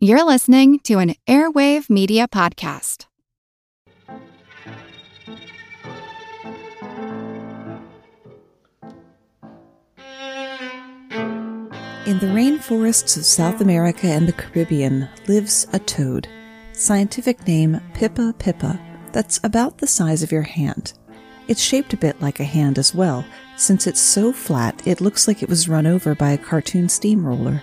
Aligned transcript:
You're 0.00 0.24
listening 0.24 0.78
to 0.84 0.98
an 1.00 1.16
Airwave 1.26 1.90
Media 1.90 2.28
Podcast. 2.28 3.06
In 12.06 12.20
the 12.20 12.28
rainforests 12.28 13.16
of 13.16 13.24
South 13.24 13.60
America 13.60 14.06
and 14.06 14.28
the 14.28 14.32
Caribbean 14.32 15.08
lives 15.26 15.66
a 15.72 15.80
toad, 15.80 16.28
scientific 16.72 17.44
name 17.48 17.80
Pipa 17.94 18.34
pipa, 18.38 18.80
that's 19.10 19.40
about 19.42 19.78
the 19.78 19.88
size 19.88 20.22
of 20.22 20.30
your 20.30 20.42
hand. 20.42 20.92
It's 21.48 21.60
shaped 21.60 21.92
a 21.92 21.96
bit 21.96 22.22
like 22.22 22.38
a 22.38 22.44
hand 22.44 22.78
as 22.78 22.94
well, 22.94 23.24
since 23.56 23.88
it's 23.88 24.00
so 24.00 24.32
flat 24.32 24.80
it 24.86 25.00
looks 25.00 25.26
like 25.26 25.42
it 25.42 25.48
was 25.48 25.68
run 25.68 25.88
over 25.88 26.14
by 26.14 26.30
a 26.30 26.38
cartoon 26.38 26.88
steamroller. 26.88 27.60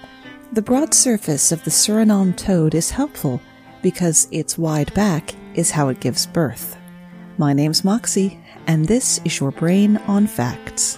The 0.56 0.62
broad 0.62 0.94
surface 0.94 1.52
of 1.52 1.62
the 1.66 1.70
Suriname 1.70 2.34
toad 2.38 2.76
is 2.76 2.90
helpful 2.92 3.42
because 3.82 4.30
its 4.32 4.58
wide 4.58 4.94
back 4.94 5.36
is 5.54 5.70
how 5.70 5.90
it 5.90 6.00
gives 6.00 6.26
birth. 6.26 6.78
My 7.38 7.52
name's 7.52 7.84
Moxie, 7.84 8.40
and 8.66 8.88
this 8.88 9.20
is 9.26 9.38
your 9.42 9.52
brain 9.52 9.98
on 10.08 10.28
facts. 10.28 10.98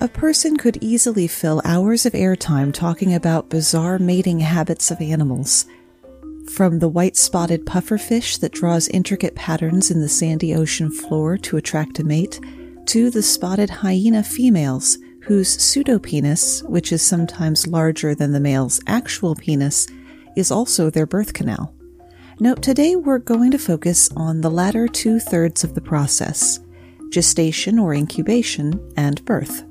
A 0.00 0.06
person 0.06 0.56
could 0.56 0.78
easily 0.80 1.26
fill 1.26 1.60
hours 1.64 2.06
of 2.06 2.12
airtime 2.12 2.72
talking 2.72 3.14
about 3.14 3.48
bizarre 3.48 3.98
mating 3.98 4.38
habits 4.38 4.92
of 4.92 5.00
animals. 5.00 5.66
From 6.52 6.78
the 6.78 6.88
white 6.88 7.16
spotted 7.16 7.66
pufferfish 7.66 8.38
that 8.38 8.52
draws 8.52 8.86
intricate 8.88 9.34
patterns 9.34 9.90
in 9.90 10.00
the 10.00 10.08
sandy 10.08 10.54
ocean 10.54 10.92
floor 10.92 11.36
to 11.38 11.56
attract 11.56 11.98
a 11.98 12.04
mate, 12.04 12.38
to 12.86 13.10
the 13.10 13.22
spotted 13.22 13.70
hyena 13.70 14.22
females 14.22 14.98
whose 15.22 15.56
pseudopenis, 15.56 16.62
which 16.68 16.92
is 16.92 17.02
sometimes 17.02 17.66
larger 17.66 18.14
than 18.14 18.30
the 18.30 18.40
male's 18.40 18.80
actual 18.86 19.34
penis, 19.34 19.88
is 20.36 20.52
also 20.52 20.90
their 20.90 21.06
birth 21.06 21.32
canal. 21.34 21.74
Note 22.38 22.62
today 22.62 22.94
we're 22.94 23.18
going 23.18 23.50
to 23.50 23.58
focus 23.58 24.10
on 24.14 24.42
the 24.42 24.50
latter 24.50 24.86
two 24.86 25.18
thirds 25.18 25.64
of 25.64 25.74
the 25.74 25.80
process 25.80 26.60
gestation 27.10 27.78
or 27.78 27.94
incubation 27.94 28.78
and 28.96 29.24
birth. 29.24 29.64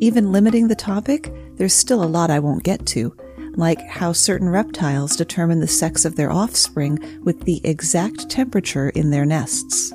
Even 0.00 0.32
limiting 0.32 0.68
the 0.68 0.74
topic, 0.74 1.32
there's 1.56 1.72
still 1.72 2.02
a 2.02 2.06
lot 2.06 2.30
I 2.30 2.40
won't 2.40 2.64
get 2.64 2.84
to, 2.86 3.14
like 3.56 3.80
how 3.82 4.12
certain 4.12 4.48
reptiles 4.48 5.16
determine 5.16 5.60
the 5.60 5.68
sex 5.68 6.04
of 6.04 6.16
their 6.16 6.32
offspring 6.32 6.98
with 7.22 7.40
the 7.44 7.60
exact 7.64 8.28
temperature 8.28 8.90
in 8.90 9.10
their 9.10 9.24
nests. 9.24 9.90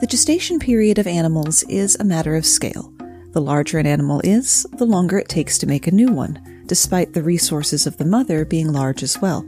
The 0.00 0.06
gestation 0.08 0.58
period 0.58 0.98
of 0.98 1.06
animals 1.06 1.62
is 1.64 1.96
a 1.96 2.04
matter 2.04 2.36
of 2.36 2.46
scale. 2.46 2.92
The 3.32 3.40
larger 3.40 3.78
an 3.78 3.86
animal 3.86 4.20
is, 4.24 4.66
the 4.76 4.86
longer 4.86 5.18
it 5.18 5.28
takes 5.28 5.58
to 5.58 5.66
make 5.66 5.86
a 5.86 5.94
new 5.94 6.12
one, 6.12 6.64
despite 6.66 7.12
the 7.12 7.22
resources 7.22 7.86
of 7.86 7.96
the 7.96 8.04
mother 8.04 8.44
being 8.44 8.72
large 8.72 9.02
as 9.02 9.20
well. 9.20 9.46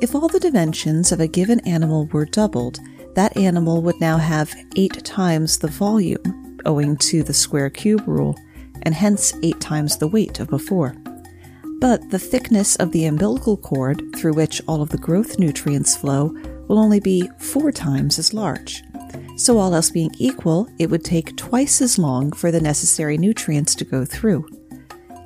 If 0.00 0.14
all 0.14 0.28
the 0.28 0.40
dimensions 0.40 1.12
of 1.12 1.20
a 1.20 1.26
given 1.26 1.60
animal 1.60 2.06
were 2.06 2.24
doubled, 2.24 2.78
that 3.14 3.36
animal 3.36 3.82
would 3.82 4.00
now 4.00 4.16
have 4.16 4.54
eight 4.76 5.04
times 5.04 5.58
the 5.58 5.68
volume 5.68 6.39
owing 6.64 6.96
to 6.98 7.22
the 7.22 7.34
square 7.34 7.70
cube 7.70 8.06
rule, 8.06 8.36
and 8.82 8.94
hence 8.94 9.34
eight 9.42 9.60
times 9.60 9.96
the 9.96 10.08
weight 10.08 10.40
of 10.40 10.48
before. 10.48 10.94
But 11.80 12.10
the 12.10 12.18
thickness 12.18 12.76
of 12.76 12.92
the 12.92 13.06
umbilical 13.06 13.56
cord 13.56 14.02
through 14.16 14.34
which 14.34 14.60
all 14.68 14.82
of 14.82 14.90
the 14.90 14.98
growth 14.98 15.38
nutrients 15.38 15.96
flow 15.96 16.34
will 16.68 16.78
only 16.78 17.00
be 17.00 17.28
four 17.38 17.72
times 17.72 18.18
as 18.18 18.34
large. 18.34 18.82
So, 19.36 19.58
all 19.58 19.74
else 19.74 19.90
being 19.90 20.10
equal, 20.18 20.68
it 20.78 20.90
would 20.90 21.04
take 21.04 21.36
twice 21.36 21.80
as 21.80 21.98
long 21.98 22.32
for 22.32 22.50
the 22.50 22.60
necessary 22.60 23.16
nutrients 23.16 23.74
to 23.76 23.84
go 23.84 24.04
through. 24.04 24.46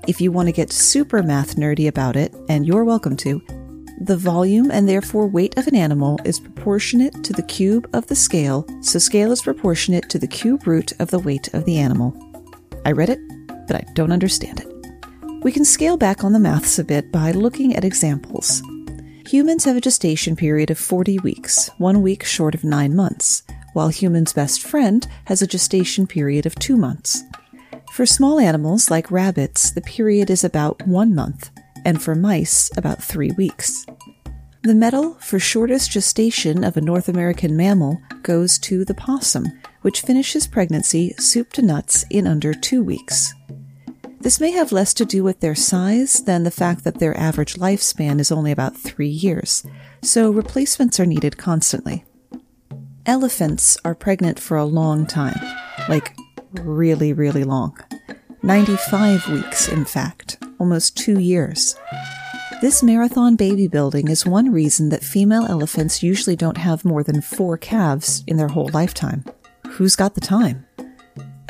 If 0.07 0.21
you 0.21 0.31
want 0.31 0.47
to 0.47 0.53
get 0.53 0.71
super 0.71 1.23
math 1.23 1.57
nerdy 1.57 1.89
about 1.89 2.15
it, 2.15 2.33
and 2.49 2.65
you're 2.67 2.85
welcome 2.85 3.17
to, 3.19 3.43
the 3.99 4.17
volume 4.17 4.71
and 4.71 4.89
therefore 4.89 5.27
weight 5.27 5.57
of 5.57 5.67
an 5.67 5.77
animal 5.77 6.19
is 6.25 6.41
proportionate 6.41 7.23
to 7.25 7.33
the 7.33 7.43
cube 7.43 7.89
of 7.93 8.07
the 8.07 8.15
scale, 8.15 8.67
so 8.83 8.99
scale 8.99 9.33
is 9.33 9.43
proportionate 9.43 10.09
to 10.11 10.19
the 10.19 10.27
cube 10.27 10.67
root 10.67 10.93
of 10.99 11.11
the 11.11 11.19
weight 11.19 11.53
of 11.55 11.65
the 11.65 11.79
animal. 11.79 12.15
I 12.85 12.93
read 12.93 13.11
it, 13.11 13.21
but 13.67 13.77
I 13.77 13.85
don't 13.95 14.13
understand 14.13 14.61
it. 14.61 14.69
We 15.43 15.53
can 15.53 15.65
scale 15.65 15.97
back 15.97 16.25
on 16.25 16.33
the 16.33 16.39
maths 16.39 16.79
a 16.79 16.85
bit 16.85 17.13
by 17.13 17.31
looking 17.31 17.77
at 17.77 17.85
examples. 17.85 18.63
Humans 19.29 19.65
have 19.65 19.77
a 19.77 19.81
gestation 19.81 20.37
period 20.37 20.71
of 20.71 20.79
40 20.79 21.19
weeks, 21.21 21.71
one 21.79 22.03
week 22.03 22.25
short 22.25 22.55
of 22.55 22.65
nine 22.65 22.95
months, 22.95 23.43
while 23.75 23.89
humans' 23.89 24.33
best 24.33 24.63
friend 24.63 25.07
has 25.27 25.43
a 25.43 25.47
gestation 25.47 26.07
period 26.07 26.47
of 26.47 26.55
two 26.57 26.77
months. 26.77 27.23
For 27.93 28.07
small 28.07 28.41
animals 28.41 28.91
like 28.91 29.11
rabbits, 29.11 29.71
the 29.71 29.81
period 29.81 30.31
is 30.31 30.45
about 30.45 30.87
one 30.87 31.15
month, 31.15 31.51
and 31.85 32.03
for 32.03 32.15
mice, 32.15 32.71
about 32.77 33.03
three 33.03 33.31
weeks. 33.33 33.87
The 34.63 34.75
medal 34.75 35.15
for 35.21 35.39
shortest 35.39 35.91
gestation 35.91 36.65
of 36.65 36.77
a 36.77 36.81
North 36.81 37.09
American 37.09 37.55
mammal 37.55 38.01
goes 38.23 38.59
to 38.61 38.85
the 38.85 38.95
possum, 38.95 39.45
which 39.83 40.01
finishes 40.01 40.47
pregnancy 40.47 41.15
soup 41.19 41.53
to 41.53 41.63
nuts 41.63 42.07
in 42.09 42.27
under 42.27 42.55
two 42.55 42.83
weeks. 42.83 43.35
This 44.21 44.41
may 44.41 44.53
have 44.53 44.73
less 44.73 44.95
to 44.95 45.05
do 45.05 45.23
with 45.23 45.41
their 45.41 45.55
size 45.55 46.25
than 46.25 46.45
the 46.45 46.51
fact 46.51 46.83
that 46.85 46.99
their 46.99 47.15
average 47.15 47.57
lifespan 47.57 48.19
is 48.21 48.33
only 48.33 48.53
about 48.53 48.75
three 48.75 49.09
years, 49.09 49.67
so 50.01 50.31
replacements 50.31 50.99
are 50.99 51.05
needed 51.05 51.37
constantly. 51.37 52.07
Elephants 53.05 53.77
are 53.85 53.95
pregnant 53.95 54.41
for 54.41 54.57
a 54.57 54.65
long 54.65 55.05
time, 55.05 55.39
like 55.91 56.17
really, 56.63 57.13
really 57.13 57.45
long. 57.45 57.79
95 58.43 59.29
weeks, 59.29 59.69
in 59.69 59.85
fact 59.85 60.39
almost 60.65 60.97
two 60.97 61.21
years. 61.21 61.77
This 62.63 62.83
marathon 62.83 63.37
baby 63.37 63.69
building 63.69 64.09
is 64.09 64.25
one 64.25 64.51
reason 64.51 64.89
that 64.89 65.05
female 65.05 65.45
elephants 65.45 66.03
usually 66.03 66.37
don't 66.37 66.57
have 66.57 66.87
more 66.87 67.03
than 67.03 67.21
four 67.21 67.59
calves 67.59 68.25
in 68.27 68.39
their 68.39 68.49
whole 68.49 68.71
lifetime. 68.73 69.27
Who's 69.73 69.95
got 69.95 70.15
the 70.15 70.23
time? 70.23 70.65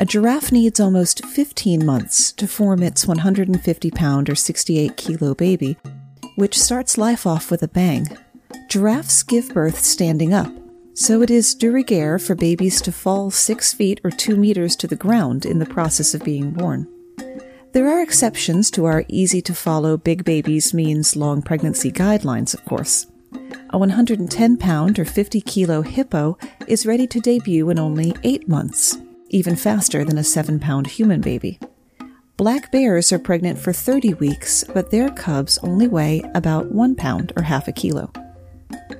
A 0.01 0.05
giraffe 0.05 0.51
needs 0.51 0.81
almost 0.81 1.25
15 1.25 1.85
months 1.85 2.33
to 2.33 2.45
form 2.45 2.83
its 2.83 3.07
150 3.07 3.91
pound 3.91 4.29
or 4.29 4.35
68 4.35 4.97
kilo 4.97 5.33
baby, 5.33 5.77
which 6.35 6.59
starts 6.59 6.97
life 6.97 7.25
off 7.25 7.49
with 7.49 7.63
a 7.63 7.69
bang. 7.69 8.17
Giraffes 8.67 9.23
give 9.23 9.53
birth 9.53 9.79
standing 9.79 10.33
up, 10.33 10.51
so 10.93 11.21
it 11.21 11.31
is 11.31 11.55
de 11.55 11.71
rigueur 11.71 12.19
for 12.19 12.35
babies 12.35 12.81
to 12.81 12.91
fall 12.91 13.31
6 13.31 13.73
feet 13.75 14.01
or 14.03 14.11
2 14.11 14.35
meters 14.35 14.75
to 14.75 14.87
the 14.87 14.97
ground 14.97 15.45
in 15.45 15.59
the 15.59 15.65
process 15.65 16.13
of 16.13 16.25
being 16.25 16.51
born. 16.51 16.89
There 17.75 17.89
are 17.89 18.01
exceptions 18.01 18.71
to 18.71 18.85
our 18.85 19.03
easy 19.09 19.41
to 19.41 19.53
follow 19.53 19.97
big 19.97 20.23
babies 20.23 20.73
means 20.73 21.17
long 21.17 21.41
pregnancy 21.41 21.91
guidelines, 21.91 22.53
of 22.53 22.63
course. 22.63 23.07
A 23.71 23.77
110 23.77 24.55
pound 24.55 24.97
or 24.97 25.03
50 25.03 25.41
kilo 25.41 25.81
hippo 25.81 26.37
is 26.67 26.85
ready 26.85 27.05
to 27.07 27.19
debut 27.19 27.69
in 27.69 27.77
only 27.77 28.15
8 28.23 28.47
months, 28.47 28.97
even 29.29 29.57
faster 29.57 30.05
than 30.05 30.17
a 30.17 30.23
7 30.23 30.57
pound 30.57 30.87
human 30.87 31.19
baby. 31.19 31.59
Black 32.37 32.71
bears 32.71 33.11
are 33.11 33.19
pregnant 33.19 33.59
for 33.59 33.73
30 33.73 34.13
weeks, 34.13 34.63
but 34.73 34.89
their 34.89 35.09
cubs 35.09 35.57
only 35.57 35.89
weigh 35.89 36.23
about 36.33 36.71
1 36.71 36.95
pound 36.95 37.33
or 37.35 37.43
half 37.43 37.67
a 37.67 37.73
kilo. 37.73 38.09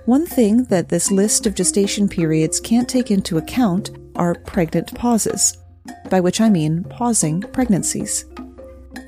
One 0.04 0.26
thing 0.26 0.66
that 0.66 0.90
this 0.90 1.12
list 1.12 1.48
of 1.48 1.56
gestation 1.56 2.10
periods 2.10 2.60
can't 2.60 2.90
take 2.90 3.10
into 3.10 3.38
account 3.38 3.92
are 4.18 4.36
pregnant 4.36 4.94
pauses, 4.94 5.60
by 6.10 6.20
which 6.20 6.42
I 6.42 6.50
mean 6.50 6.84
pausing 6.84 7.40
pregnancies. 7.40 8.26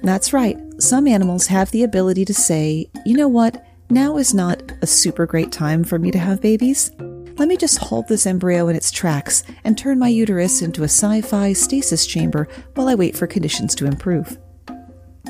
That's 0.03 0.33
right, 0.33 0.57
some 0.79 1.07
animals 1.07 1.47
have 1.47 1.71
the 1.71 1.83
ability 1.83 2.25
to 2.25 2.33
say, 2.33 2.89
you 3.05 3.17
know 3.17 3.27
what, 3.27 3.65
now 3.89 4.17
is 4.17 4.33
not 4.33 4.61
a 4.81 4.87
super 4.87 5.25
great 5.25 5.51
time 5.51 5.83
for 5.83 5.97
me 5.97 6.11
to 6.11 6.19
have 6.19 6.41
babies. 6.41 6.91
Let 7.37 7.47
me 7.47 7.57
just 7.57 7.77
hold 7.77 8.07
this 8.07 8.25
embryo 8.25 8.67
in 8.67 8.75
its 8.75 8.91
tracks 8.91 9.43
and 9.63 9.77
turn 9.77 9.99
my 9.99 10.09
uterus 10.09 10.61
into 10.61 10.81
a 10.81 10.85
sci 10.85 11.21
fi 11.21 11.53
stasis 11.53 12.05
chamber 12.05 12.47
while 12.75 12.89
I 12.89 12.95
wait 12.95 13.15
for 13.15 13.27
conditions 13.27 13.75
to 13.75 13.85
improve. 13.85 14.37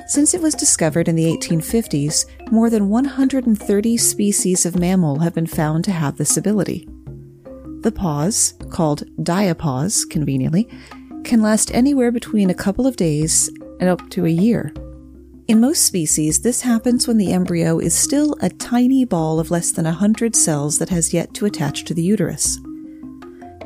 Since 0.08 0.34
it 0.34 0.42
was 0.42 0.56
discovered 0.56 1.08
in 1.10 1.16
the 1.16 1.26
1850s, 1.26 2.26
more 2.52 2.70
than 2.70 2.90
130 2.90 3.98
species 3.98 4.66
of 4.66 4.80
mammal 4.80 5.20
have 5.20 5.34
been 5.34 5.48
found 5.48 5.84
to 5.84 5.92
have 5.92 6.18
this 6.18 6.38
ability. 6.38 6.88
The 7.82 7.92
pause, 7.92 8.54
called 8.70 9.04
diapause 9.18 10.10
conveniently, 10.10 10.70
can 11.24 11.42
last 11.42 11.74
anywhere 11.74 12.12
between 12.12 12.50
a 12.50 12.56
couple 12.56 12.88
of 12.88 12.96
days 12.96 13.50
and 13.80 13.90
up 13.90 14.10
to 14.12 14.26
a 14.26 14.30
year. 14.30 14.74
In 15.48 15.62
most 15.62 15.86
species, 15.86 16.42
this 16.42 16.62
happens 16.62 17.08
when 17.08 17.18
the 17.18 17.32
embryo 17.32 17.80
is 17.80 17.94
still 17.94 18.36
a 18.42 18.50
tiny 18.50 19.06
ball 19.06 19.40
of 19.40 19.50
less 19.50 19.72
than 19.72 19.86
100 19.86 20.36
cells 20.36 20.78
that 20.80 20.90
has 20.90 21.14
yet 21.14 21.34
to 21.36 21.46
attach 21.46 21.86
to 21.86 21.94
the 21.94 22.04
uterus. 22.04 22.60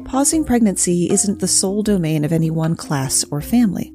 Pausing 0.06 0.44
pregnancy 0.44 1.10
isn't 1.10 1.40
the 1.40 1.48
sole 1.48 1.82
domain 1.82 2.24
of 2.24 2.32
any 2.32 2.52
one 2.52 2.76
class 2.76 3.24
or 3.32 3.42
family. 3.42 3.94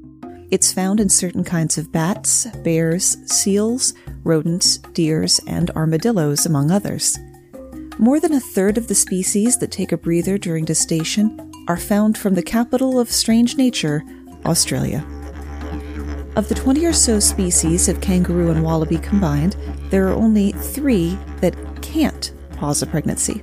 It's 0.50 0.72
found 0.72 0.98
in 0.98 1.08
certain 1.08 1.44
kinds 1.44 1.78
of 1.78 1.92
bats, 1.92 2.46
bears, 2.64 3.16
seals, 3.32 3.94
rodents, 4.24 4.78
deers, 4.78 5.40
and 5.46 5.70
armadillos, 5.72 6.46
among 6.46 6.70
others. 6.70 7.18
More 7.98 8.18
than 8.18 8.32
a 8.32 8.40
third 8.40 8.78
of 8.78 8.88
the 8.88 8.94
species 8.94 9.58
that 9.58 9.70
take 9.70 9.92
a 9.92 9.96
breather 9.96 10.38
during 10.38 10.66
gestation 10.66 11.52
are 11.68 11.76
found 11.76 12.18
from 12.18 12.34
the 12.34 12.42
capital 12.42 12.98
of 12.98 13.10
strange 13.10 13.56
nature, 13.56 14.02
Australia. 14.44 15.04
Of 16.37 16.50
the 16.50 16.55
20 16.55 16.85
or 16.85 16.93
so 16.93 17.19
species 17.19 17.88
of 17.88 18.03
kangaroo 18.03 18.50
and 18.50 18.62
wallaby 18.62 18.99
combined, 18.99 19.56
there 19.88 20.06
are 20.06 20.15
only 20.15 20.53
three 20.53 21.19
that 21.41 21.56
can't 21.81 22.31
pause 22.59 22.83
a 22.83 22.87
pregnancy. 22.87 23.43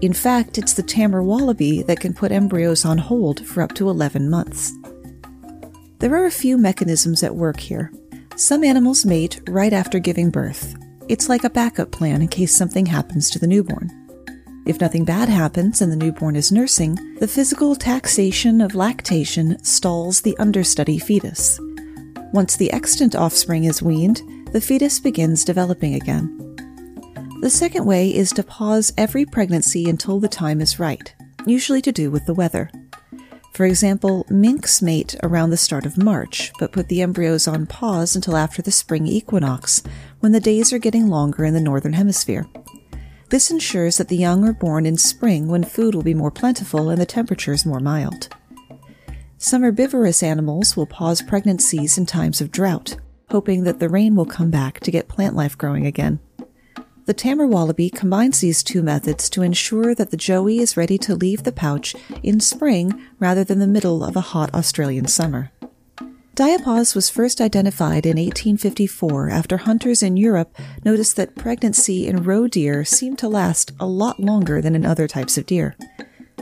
In 0.00 0.12
fact, 0.12 0.56
it's 0.56 0.74
the 0.74 0.84
tammar 0.84 1.24
wallaby 1.24 1.82
that 1.82 1.98
can 1.98 2.14
put 2.14 2.30
embryos 2.30 2.84
on 2.84 2.98
hold 2.98 3.44
for 3.44 3.62
up 3.62 3.74
to 3.74 3.90
11 3.90 4.30
months. 4.30 4.72
There 5.98 6.14
are 6.14 6.26
a 6.26 6.30
few 6.30 6.56
mechanisms 6.56 7.24
at 7.24 7.34
work 7.34 7.58
here. 7.58 7.92
Some 8.36 8.62
animals 8.62 9.04
mate 9.04 9.40
right 9.48 9.72
after 9.72 9.98
giving 9.98 10.30
birth. 10.30 10.76
It's 11.08 11.28
like 11.28 11.42
a 11.42 11.50
backup 11.50 11.90
plan 11.90 12.22
in 12.22 12.28
case 12.28 12.54
something 12.54 12.86
happens 12.86 13.28
to 13.30 13.40
the 13.40 13.48
newborn. 13.48 13.90
If 14.66 14.80
nothing 14.80 15.04
bad 15.04 15.28
happens 15.28 15.82
and 15.82 15.90
the 15.90 15.96
newborn 15.96 16.36
is 16.36 16.52
nursing, 16.52 16.96
the 17.18 17.26
physical 17.26 17.74
taxation 17.74 18.60
of 18.60 18.76
lactation 18.76 19.62
stalls 19.64 20.20
the 20.20 20.36
understudy 20.38 20.98
fetus. 20.98 21.58
Once 22.34 22.56
the 22.56 22.72
extant 22.72 23.14
offspring 23.14 23.62
is 23.62 23.80
weaned, 23.80 24.20
the 24.50 24.60
fetus 24.60 24.98
begins 24.98 25.44
developing 25.44 25.94
again. 25.94 26.36
The 27.40 27.48
second 27.48 27.84
way 27.84 28.12
is 28.12 28.32
to 28.32 28.42
pause 28.42 28.92
every 28.98 29.24
pregnancy 29.24 29.88
until 29.88 30.18
the 30.18 30.26
time 30.26 30.60
is 30.60 30.80
right, 30.80 31.14
usually 31.46 31.80
to 31.82 31.92
do 31.92 32.10
with 32.10 32.26
the 32.26 32.34
weather. 32.34 32.72
For 33.52 33.66
example, 33.66 34.26
minks 34.28 34.82
mate 34.82 35.14
around 35.22 35.50
the 35.50 35.56
start 35.56 35.86
of 35.86 35.96
March, 35.96 36.50
but 36.58 36.72
put 36.72 36.88
the 36.88 37.02
embryos 37.02 37.46
on 37.46 37.66
pause 37.66 38.16
until 38.16 38.36
after 38.36 38.62
the 38.62 38.72
spring 38.72 39.06
equinox, 39.06 39.84
when 40.18 40.32
the 40.32 40.40
days 40.40 40.72
are 40.72 40.78
getting 40.80 41.06
longer 41.06 41.44
in 41.44 41.54
the 41.54 41.60
northern 41.60 41.92
hemisphere. 41.92 42.48
This 43.30 43.52
ensures 43.52 43.98
that 43.98 44.08
the 44.08 44.16
young 44.16 44.44
are 44.44 44.52
born 44.52 44.86
in 44.86 44.98
spring 44.98 45.46
when 45.46 45.62
food 45.62 45.94
will 45.94 46.02
be 46.02 46.14
more 46.14 46.32
plentiful 46.32 46.90
and 46.90 47.00
the 47.00 47.06
temperatures 47.06 47.64
more 47.64 47.78
mild. 47.78 48.28
Some 49.38 49.62
herbivorous 49.62 50.22
animals 50.22 50.76
will 50.76 50.86
pause 50.86 51.22
pregnancies 51.22 51.98
in 51.98 52.06
times 52.06 52.40
of 52.40 52.50
drought, 52.50 52.96
hoping 53.30 53.64
that 53.64 53.80
the 53.80 53.88
rain 53.88 54.14
will 54.14 54.26
come 54.26 54.50
back 54.50 54.80
to 54.80 54.90
get 54.90 55.08
plant 55.08 55.34
life 55.34 55.58
growing 55.58 55.86
again. 55.86 56.20
The 57.06 57.14
tammar 57.14 57.46
wallaby 57.46 57.90
combines 57.90 58.40
these 58.40 58.62
two 58.62 58.82
methods 58.82 59.28
to 59.30 59.42
ensure 59.42 59.94
that 59.94 60.10
the 60.10 60.16
joey 60.16 60.58
is 60.58 60.76
ready 60.76 60.96
to 60.98 61.14
leave 61.14 61.42
the 61.42 61.52
pouch 61.52 61.94
in 62.22 62.40
spring 62.40 62.98
rather 63.18 63.44
than 63.44 63.58
the 63.58 63.66
middle 63.66 64.02
of 64.02 64.16
a 64.16 64.22
hot 64.22 64.54
Australian 64.54 65.06
summer. 65.06 65.50
Diapause 66.34 66.96
was 66.96 67.10
first 67.10 67.40
identified 67.40 68.06
in 68.06 68.16
1854 68.16 69.30
after 69.30 69.58
hunters 69.58 70.02
in 70.02 70.16
Europe 70.16 70.56
noticed 70.84 71.14
that 71.16 71.36
pregnancy 71.36 72.06
in 72.06 72.24
roe 72.24 72.48
deer 72.48 72.84
seemed 72.84 73.18
to 73.18 73.28
last 73.28 73.72
a 73.78 73.86
lot 73.86 74.18
longer 74.18 74.62
than 74.62 74.74
in 74.74 74.86
other 74.86 75.06
types 75.06 75.36
of 75.36 75.46
deer. 75.46 75.76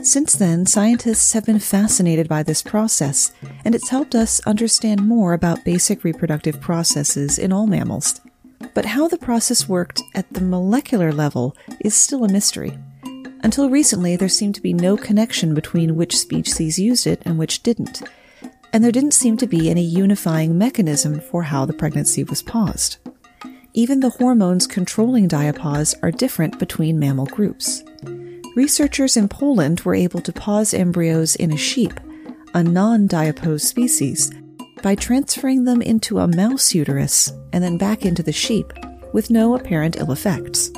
Since 0.03 0.33
then, 0.33 0.65
scientists 0.65 1.31
have 1.31 1.45
been 1.45 1.59
fascinated 1.59 2.27
by 2.27 2.43
this 2.43 2.61
process, 2.61 3.31
and 3.63 3.73
it's 3.73 3.87
helped 3.87 4.15
us 4.15 4.41
understand 4.45 5.07
more 5.07 5.31
about 5.31 5.63
basic 5.63 6.03
reproductive 6.03 6.59
processes 6.59 7.39
in 7.39 7.53
all 7.53 7.67
mammals. 7.67 8.19
But 8.73 8.83
how 8.83 9.07
the 9.07 9.17
process 9.17 9.69
worked 9.69 10.01
at 10.13 10.29
the 10.33 10.41
molecular 10.41 11.13
level 11.13 11.55
is 11.79 11.95
still 11.95 12.25
a 12.25 12.31
mystery. 12.31 12.77
Until 13.43 13.69
recently, 13.69 14.17
there 14.17 14.27
seemed 14.27 14.55
to 14.55 14.61
be 14.61 14.73
no 14.73 14.97
connection 14.97 15.53
between 15.53 15.95
which 15.95 16.17
species 16.17 16.77
used 16.77 17.07
it 17.07 17.21
and 17.23 17.39
which 17.39 17.63
didn't, 17.63 18.03
and 18.73 18.83
there 18.83 18.91
didn't 18.91 19.13
seem 19.13 19.37
to 19.37 19.47
be 19.47 19.69
any 19.69 19.85
unifying 19.85 20.57
mechanism 20.57 21.21
for 21.21 21.43
how 21.43 21.63
the 21.63 21.71
pregnancy 21.71 22.25
was 22.25 22.41
paused. 22.41 22.97
Even 23.73 24.01
the 24.01 24.09
hormones 24.09 24.67
controlling 24.67 25.29
diapause 25.29 25.95
are 26.03 26.11
different 26.11 26.59
between 26.59 26.99
mammal 26.99 27.25
groups 27.27 27.85
researchers 28.55 29.17
in 29.17 29.27
Poland 29.27 29.81
were 29.81 29.95
able 29.95 30.21
to 30.21 30.31
pause 30.31 30.73
embryos 30.73 31.35
in 31.35 31.51
a 31.51 31.57
sheep, 31.57 31.93
a 32.53 32.63
non 32.63 33.07
diapause 33.07 33.61
species, 33.61 34.31
by 34.81 34.95
transferring 34.95 35.63
them 35.63 35.81
into 35.81 36.19
a 36.19 36.27
mouse 36.27 36.73
uterus 36.73 37.31
and 37.53 37.63
then 37.63 37.77
back 37.77 38.05
into 38.05 38.23
the 38.23 38.31
sheep, 38.31 38.71
with 39.13 39.29
no 39.29 39.55
apparent 39.55 39.97
ill 39.97 40.11
effects. 40.11 40.71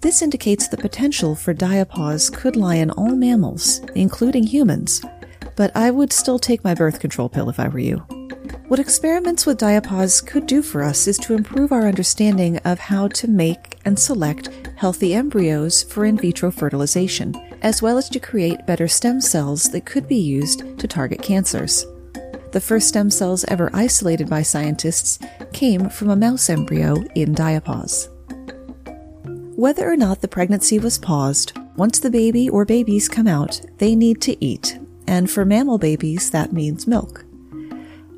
This 0.00 0.22
indicates 0.22 0.68
the 0.68 0.76
potential 0.76 1.34
for 1.34 1.54
diapause 1.54 2.32
could 2.32 2.56
lie 2.56 2.76
in 2.76 2.90
all 2.90 3.16
mammals, 3.16 3.80
including 3.94 4.44
humans, 4.44 5.02
but 5.56 5.74
I 5.76 5.90
would 5.90 6.12
still 6.12 6.38
take 6.38 6.62
my 6.62 6.74
birth 6.74 7.00
control 7.00 7.28
pill 7.28 7.48
if 7.48 7.58
I 7.58 7.68
were 7.68 7.78
you. 7.78 8.06
What 8.68 8.80
experiments 8.80 9.46
with 9.46 9.60
diapause 9.60 10.26
could 10.26 10.48
do 10.48 10.60
for 10.60 10.82
us 10.82 11.06
is 11.06 11.18
to 11.18 11.34
improve 11.34 11.70
our 11.70 11.86
understanding 11.86 12.58
of 12.64 12.80
how 12.80 13.06
to 13.06 13.28
make 13.28 13.78
and 13.84 13.96
select 13.96 14.48
healthy 14.74 15.14
embryos 15.14 15.84
for 15.84 16.04
in 16.04 16.16
vitro 16.16 16.50
fertilization, 16.50 17.32
as 17.62 17.80
well 17.80 17.96
as 17.96 18.08
to 18.08 18.18
create 18.18 18.66
better 18.66 18.88
stem 18.88 19.20
cells 19.20 19.70
that 19.70 19.86
could 19.86 20.08
be 20.08 20.16
used 20.16 20.76
to 20.80 20.88
target 20.88 21.22
cancers. 21.22 21.86
The 22.50 22.60
first 22.60 22.88
stem 22.88 23.08
cells 23.08 23.44
ever 23.44 23.70
isolated 23.72 24.28
by 24.28 24.42
scientists 24.42 25.20
came 25.52 25.88
from 25.88 26.10
a 26.10 26.16
mouse 26.16 26.50
embryo 26.50 27.04
in 27.14 27.36
diapause. 27.36 28.08
Whether 29.56 29.88
or 29.88 29.96
not 29.96 30.22
the 30.22 30.28
pregnancy 30.28 30.80
was 30.80 30.98
paused, 30.98 31.56
once 31.76 32.00
the 32.00 32.10
baby 32.10 32.48
or 32.48 32.64
babies 32.64 33.08
come 33.08 33.28
out, 33.28 33.60
they 33.78 33.94
need 33.94 34.20
to 34.22 34.44
eat, 34.44 34.76
and 35.06 35.30
for 35.30 35.44
mammal 35.44 35.78
babies, 35.78 36.32
that 36.32 36.52
means 36.52 36.88
milk. 36.88 37.25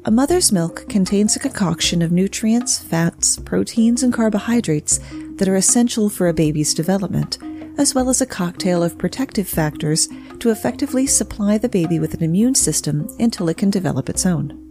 A 0.04 0.10
mother's 0.10 0.52
milk 0.52 0.88
contains 0.88 1.34
a 1.34 1.40
concoction 1.40 2.02
of 2.02 2.12
nutrients, 2.12 2.78
fats, 2.78 3.36
proteins, 3.36 4.04
and 4.04 4.12
carbohydrates 4.12 5.00
that 5.36 5.48
are 5.48 5.56
essential 5.56 6.08
for 6.08 6.28
a 6.28 6.32
baby's 6.34 6.72
development, 6.72 7.38
as 7.78 7.96
well 7.96 8.08
as 8.08 8.20
a 8.20 8.26
cocktail 8.26 8.82
of 8.82 8.96
protective 8.96 9.48
factors 9.48 10.08
to 10.38 10.50
effectively 10.50 11.06
supply 11.06 11.58
the 11.58 11.68
baby 11.68 11.98
with 11.98 12.14
an 12.14 12.22
immune 12.22 12.54
system 12.54 13.08
until 13.18 13.48
it 13.48 13.56
can 13.56 13.70
develop 13.70 14.08
its 14.08 14.24
own. 14.24 14.64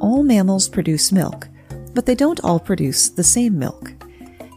All 0.00 0.22
mammals 0.22 0.68
produce 0.68 1.10
milk, 1.10 1.48
but 1.92 2.06
they 2.06 2.14
don't 2.14 2.40
all 2.44 2.60
produce 2.60 3.08
the 3.08 3.24
same 3.24 3.58
milk. 3.58 3.92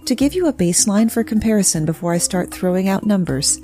To 0.05 0.15
give 0.15 0.34
you 0.34 0.48
a 0.48 0.53
baseline 0.53 1.12
for 1.12 1.24
comparison 1.24 1.86
before 1.86 2.13
I 2.13 2.19
start 2.19 2.51
throwing 2.51 2.88
out 2.89 3.08
numbers, 3.08 3.60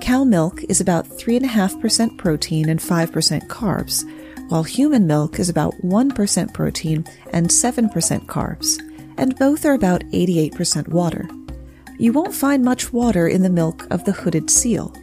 cow 0.00 0.24
milk 0.24 0.62
is 0.64 0.80
about 0.80 1.08
3.5% 1.08 2.18
protein 2.18 2.68
and 2.68 2.80
5% 2.80 3.46
carbs, 3.46 4.04
while 4.48 4.62
human 4.62 5.06
milk 5.06 5.38
is 5.38 5.48
about 5.48 5.74
1% 5.82 6.54
protein 6.54 7.04
and 7.32 7.48
7% 7.48 8.26
carbs 8.26 8.78
and 9.18 9.38
both 9.38 9.66
are 9.66 9.74
about 9.74 10.02
88% 10.04 10.88
water. 10.88 11.28
You 11.98 12.12
won't 12.12 12.34
find 12.34 12.64
much 12.64 12.92
water 12.92 13.26
in 13.28 13.42
the 13.42 13.50
milk 13.50 13.86
of 13.90 14.04
the 14.04 14.12
hooded 14.12 14.48
seal. 14.48 14.94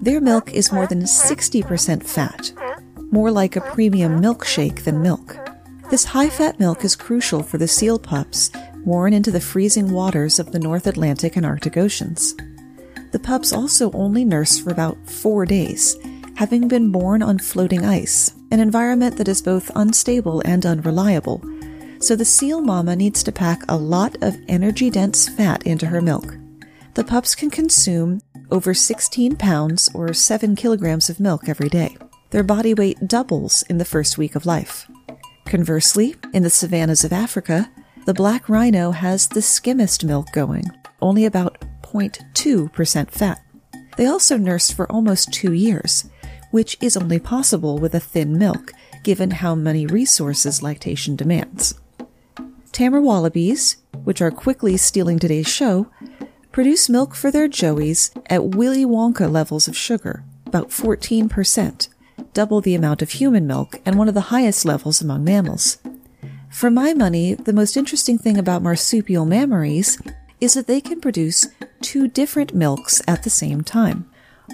Their 0.00 0.20
milk 0.20 0.52
is 0.52 0.72
more 0.72 0.86
than 0.86 1.02
60% 1.02 2.04
fat, 2.04 2.52
more 3.10 3.30
like 3.30 3.56
a 3.56 3.62
premium 3.62 4.20
milkshake 4.20 4.84
than 4.84 5.02
milk. 5.02 5.36
This 5.90 6.04
high 6.04 6.28
fat 6.28 6.60
milk 6.60 6.84
is 6.84 6.94
crucial 6.94 7.42
for 7.42 7.58
the 7.58 7.68
seal 7.68 7.98
pups 7.98 8.50
born 8.84 9.12
into 9.12 9.32
the 9.32 9.40
freezing 9.40 9.90
waters 9.90 10.38
of 10.38 10.52
the 10.52 10.60
North 10.60 10.86
Atlantic 10.86 11.34
and 11.36 11.44
Arctic 11.44 11.76
Oceans. 11.76 12.36
The 13.10 13.18
pups 13.18 13.52
also 13.52 13.90
only 13.92 14.24
nurse 14.24 14.58
for 14.58 14.70
about 14.70 14.96
four 15.08 15.44
days, 15.44 15.96
having 16.36 16.68
been 16.68 16.92
born 16.92 17.22
on 17.22 17.38
floating 17.38 17.84
ice, 17.84 18.32
an 18.50 18.60
environment 18.60 19.16
that 19.16 19.28
is 19.28 19.42
both 19.42 19.70
unstable 19.74 20.42
and 20.44 20.64
unreliable, 20.64 21.42
so 21.98 22.14
the 22.14 22.24
seal 22.24 22.60
mama 22.60 22.94
needs 22.94 23.22
to 23.22 23.32
pack 23.32 23.62
a 23.68 23.76
lot 23.76 24.16
of 24.22 24.36
energy 24.48 24.90
dense 24.90 25.28
fat 25.28 25.62
into 25.66 25.86
her 25.86 26.00
milk. 26.00 26.36
The 26.94 27.04
pups 27.04 27.34
can 27.34 27.50
consume 27.50 28.20
over 28.50 28.74
16 28.74 29.36
pounds 29.36 29.90
or 29.94 30.12
7 30.12 30.54
kilograms 30.56 31.10
of 31.10 31.20
milk 31.20 31.48
every 31.48 31.68
day. 31.68 31.96
Their 32.30 32.42
body 32.42 32.74
weight 32.74 33.06
doubles 33.06 33.62
in 33.68 33.78
the 33.78 33.84
first 33.84 34.18
week 34.18 34.34
of 34.34 34.46
life. 34.46 34.88
Conversely, 35.44 36.16
in 36.32 36.42
the 36.42 36.50
savannas 36.50 37.04
of 37.04 37.12
Africa, 37.12 37.70
the 38.04 38.14
black 38.14 38.48
rhino 38.48 38.92
has 38.92 39.28
the 39.28 39.42
skimmest 39.42 40.04
milk 40.04 40.32
going, 40.32 40.64
only 41.00 41.24
about 41.24 41.60
0.2% 41.82 43.10
fat. 43.10 43.42
They 43.96 44.06
also 44.06 44.36
nursed 44.36 44.74
for 44.74 44.90
almost 44.90 45.32
two 45.32 45.52
years, 45.52 46.08
which 46.50 46.76
is 46.80 46.96
only 46.96 47.18
possible 47.18 47.78
with 47.78 47.94
a 47.94 48.00
thin 48.00 48.38
milk, 48.38 48.72
given 49.02 49.30
how 49.30 49.54
many 49.54 49.86
resources 49.86 50.62
lactation 50.62 51.16
demands. 51.16 51.74
Tammar 52.72 53.00
wallabies, 53.00 53.76
which 54.04 54.20
are 54.20 54.30
quickly 54.30 54.76
stealing 54.76 55.18
today's 55.18 55.48
show, 55.48 55.88
produce 56.52 56.88
milk 56.88 57.14
for 57.14 57.30
their 57.30 57.48
joeys 57.48 58.10
at 58.26 58.54
Willy 58.56 58.84
Wonka 58.84 59.30
levels 59.30 59.68
of 59.68 59.76
sugar, 59.76 60.24
about 60.46 60.70
14%, 60.70 61.88
double 62.32 62.60
the 62.60 62.74
amount 62.74 63.02
of 63.02 63.10
human 63.10 63.46
milk 63.46 63.80
and 63.84 63.96
one 63.96 64.08
of 64.08 64.14
the 64.14 64.32
highest 64.32 64.64
levels 64.64 65.00
among 65.00 65.24
mammals. 65.24 65.78
For 66.50 66.70
my 66.70 66.94
money, 66.94 67.34
the 67.34 67.52
most 67.52 67.76
interesting 67.76 68.18
thing 68.18 68.38
about 68.38 68.62
marsupial 68.62 69.26
mammaries 69.26 70.00
is 70.40 70.54
that 70.54 70.66
they 70.66 70.80
can 70.80 71.00
produce 71.00 71.46
two 71.80 72.08
different 72.08 72.54
milks 72.54 73.02
at 73.06 73.22
the 73.22 73.30
same 73.30 73.62
time. 73.62 74.10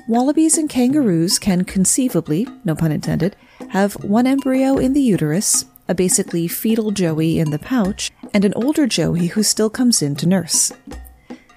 Wallabies 0.08 0.58
and 0.58 0.68
kangaroos 0.68 1.38
can 1.38 1.64
conceivably, 1.64 2.46
no 2.64 2.74
pun 2.74 2.92
intended, 2.92 3.36
have 3.70 3.94
one 4.02 4.26
embryo 4.26 4.76
in 4.78 4.92
the 4.92 5.02
uterus, 5.02 5.66
a 5.88 5.94
basically 5.94 6.48
fetal 6.48 6.90
joey 6.90 7.38
in 7.38 7.50
the 7.50 7.58
pouch, 7.58 8.10
and 8.34 8.44
an 8.44 8.54
older 8.54 8.86
joey 8.86 9.28
who 9.28 9.42
still 9.42 9.70
comes 9.70 10.02
in 10.02 10.16
to 10.16 10.26
nurse. 10.26 10.72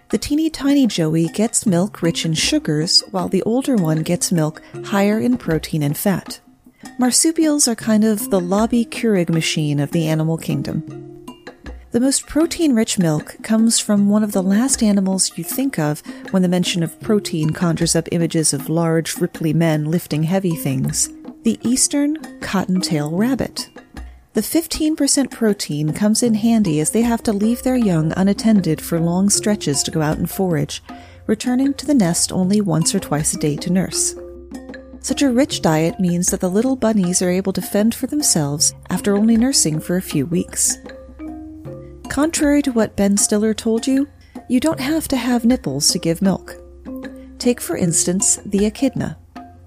The 0.09 0.17
teeny 0.17 0.49
tiny 0.49 0.85
joey 0.85 1.27
gets 1.27 1.65
milk 1.65 2.01
rich 2.01 2.25
in 2.25 2.33
sugars, 2.33 3.01
while 3.11 3.27
the 3.27 3.43
older 3.43 3.75
one 3.75 4.03
gets 4.03 4.31
milk 4.31 4.61
higher 4.85 5.19
in 5.19 5.37
protein 5.37 5.81
and 5.81 5.97
fat. 5.97 6.39
Marsupials 6.99 7.67
are 7.67 7.75
kind 7.75 8.03
of 8.03 8.29
the 8.29 8.39
Lobby 8.39 8.85
Keurig 8.85 9.29
machine 9.29 9.79
of 9.79 9.91
the 9.91 10.07
animal 10.07 10.37
kingdom. 10.37 11.14
The 11.95 12.01
most 12.01 12.27
protein 12.27 12.75
rich 12.75 12.99
milk 12.99 13.37
comes 13.41 13.79
from 13.79 14.09
one 14.09 14.21
of 14.21 14.33
the 14.33 14.43
last 14.43 14.83
animals 14.83 15.31
you 15.37 15.45
think 15.45 15.79
of 15.79 16.03
when 16.31 16.41
the 16.41 16.49
mention 16.49 16.83
of 16.83 16.99
protein 16.99 17.51
conjures 17.51 17.95
up 17.95 18.09
images 18.11 18.51
of 18.51 18.67
large, 18.67 19.15
ripply 19.15 19.55
men 19.55 19.85
lifting 19.85 20.23
heavy 20.23 20.57
things 20.57 21.07
the 21.43 21.57
eastern 21.61 22.17
cottontail 22.41 23.11
rabbit. 23.11 23.69
The 24.33 24.41
15% 24.41 25.31
protein 25.31 25.93
comes 25.93 26.21
in 26.21 26.33
handy 26.33 26.81
as 26.81 26.91
they 26.91 27.01
have 27.01 27.23
to 27.23 27.31
leave 27.31 27.63
their 27.63 27.77
young 27.77 28.11
unattended 28.17 28.81
for 28.81 28.99
long 28.99 29.29
stretches 29.29 29.81
to 29.83 29.91
go 29.91 30.01
out 30.01 30.17
and 30.17 30.29
forage, 30.29 30.83
returning 31.27 31.73
to 31.75 31.85
the 31.85 31.93
nest 31.93 32.33
only 32.33 32.59
once 32.59 32.93
or 32.93 32.99
twice 32.99 33.33
a 33.33 33.39
day 33.39 33.55
to 33.55 33.71
nurse. 33.71 34.15
Such 34.99 35.21
a 35.21 35.31
rich 35.31 35.61
diet 35.61 35.97
means 36.01 36.27
that 36.27 36.41
the 36.41 36.49
little 36.49 36.75
bunnies 36.75 37.21
are 37.21 37.29
able 37.29 37.53
to 37.53 37.61
fend 37.61 37.95
for 37.95 38.07
themselves 38.07 38.73
after 38.89 39.15
only 39.15 39.37
nursing 39.37 39.79
for 39.79 39.95
a 39.95 40.01
few 40.01 40.25
weeks. 40.25 40.75
Contrary 42.09 42.61
to 42.61 42.71
what 42.71 42.95
Ben 42.95 43.17
Stiller 43.17 43.53
told 43.53 43.85
you, 43.85 44.07
you 44.47 44.59
don't 44.59 44.79
have 44.79 45.07
to 45.09 45.17
have 45.17 45.43
nipples 45.43 45.91
to 45.91 45.99
give 45.99 46.21
milk. 46.21 46.55
Take, 47.39 47.59
for 47.59 47.75
instance, 47.75 48.37
the 48.45 48.65
echidna. 48.65 49.17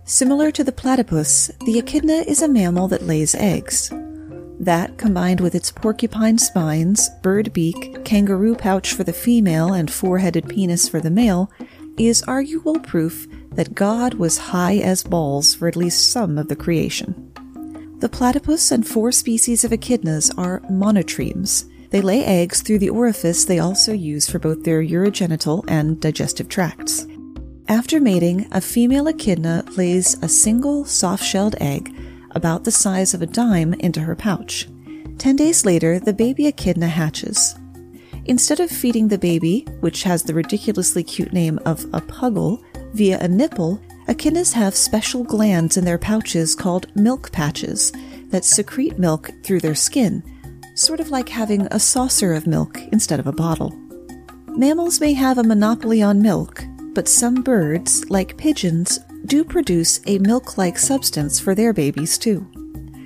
Similar 0.04 0.50
to 0.52 0.64
the 0.64 0.72
platypus, 0.72 1.50
the 1.66 1.78
echidna 1.78 2.24
is 2.26 2.40
a 2.40 2.48
mammal 2.48 2.88
that 2.88 3.02
lays 3.02 3.34
eggs. 3.34 3.92
That, 4.58 4.96
combined 4.96 5.40
with 5.40 5.54
its 5.54 5.70
porcupine 5.70 6.38
spines, 6.38 7.08
bird 7.22 7.52
beak, 7.52 8.04
kangaroo 8.04 8.56
pouch 8.56 8.94
for 8.94 9.04
the 9.04 9.12
female, 9.12 9.74
and 9.74 9.90
four 9.90 10.18
headed 10.18 10.48
penis 10.48 10.88
for 10.88 11.00
the 11.00 11.10
male, 11.10 11.50
is 11.98 12.22
arguable 12.22 12.78
proof 12.80 13.26
that 13.50 13.74
God 13.74 14.14
was 14.14 14.38
high 14.38 14.78
as 14.78 15.04
balls 15.04 15.54
for 15.54 15.68
at 15.68 15.76
least 15.76 16.10
some 16.10 16.38
of 16.38 16.48
the 16.48 16.56
creation. 16.56 17.32
The 17.98 18.08
platypus 18.08 18.70
and 18.70 18.86
four 18.86 19.12
species 19.12 19.64
of 19.64 19.72
echidnas 19.72 20.32
are 20.38 20.60
monotremes, 20.70 21.68
they 21.90 22.00
lay 22.00 22.24
eggs 22.24 22.60
through 22.60 22.78
the 22.78 22.90
orifice 22.90 23.44
they 23.44 23.58
also 23.58 23.92
use 23.92 24.28
for 24.28 24.38
both 24.38 24.64
their 24.64 24.82
urogenital 24.82 25.64
and 25.68 26.00
digestive 26.00 26.48
tracts. 26.48 27.06
After 27.68 28.00
mating, 28.00 28.46
a 28.52 28.60
female 28.60 29.08
echidna 29.08 29.64
lays 29.76 30.16
a 30.22 30.28
single 30.28 30.84
soft 30.84 31.24
shelled 31.24 31.56
egg 31.60 31.94
about 32.32 32.64
the 32.64 32.70
size 32.70 33.14
of 33.14 33.22
a 33.22 33.26
dime 33.26 33.74
into 33.74 34.00
her 34.00 34.16
pouch. 34.16 34.68
Ten 35.18 35.36
days 35.36 35.64
later, 35.64 35.98
the 35.98 36.12
baby 36.12 36.46
echidna 36.46 36.88
hatches. 36.88 37.54
Instead 38.26 38.60
of 38.60 38.70
feeding 38.70 39.08
the 39.08 39.18
baby, 39.18 39.66
which 39.80 40.02
has 40.02 40.22
the 40.22 40.34
ridiculously 40.34 41.02
cute 41.02 41.32
name 41.32 41.58
of 41.64 41.84
a 41.94 42.00
puggle, 42.00 42.62
via 42.92 43.18
a 43.20 43.28
nipple, 43.28 43.80
echidnas 44.06 44.52
have 44.52 44.74
special 44.74 45.24
glands 45.24 45.76
in 45.76 45.84
their 45.84 45.98
pouches 45.98 46.54
called 46.54 46.94
milk 46.94 47.32
patches 47.32 47.92
that 48.28 48.44
secrete 48.44 48.98
milk 48.98 49.30
through 49.42 49.60
their 49.60 49.74
skin 49.74 50.22
sort 50.78 51.00
of 51.00 51.10
like 51.10 51.28
having 51.28 51.66
a 51.70 51.80
saucer 51.80 52.34
of 52.34 52.46
milk 52.46 52.80
instead 52.92 53.18
of 53.18 53.26
a 53.26 53.32
bottle. 53.32 53.70
Mammals 54.46 55.00
may 55.00 55.12
have 55.12 55.38
a 55.38 55.42
monopoly 55.42 56.02
on 56.02 56.22
milk, 56.22 56.64
but 56.94 57.08
some 57.08 57.42
birds, 57.42 58.08
like 58.10 58.36
pigeons, 58.36 59.00
do 59.26 59.44
produce 59.44 60.00
a 60.06 60.18
milk 60.18 60.56
like 60.56 60.78
substance 60.78 61.40
for 61.40 61.54
their 61.54 61.72
babies 61.72 62.16
too. 62.16 62.46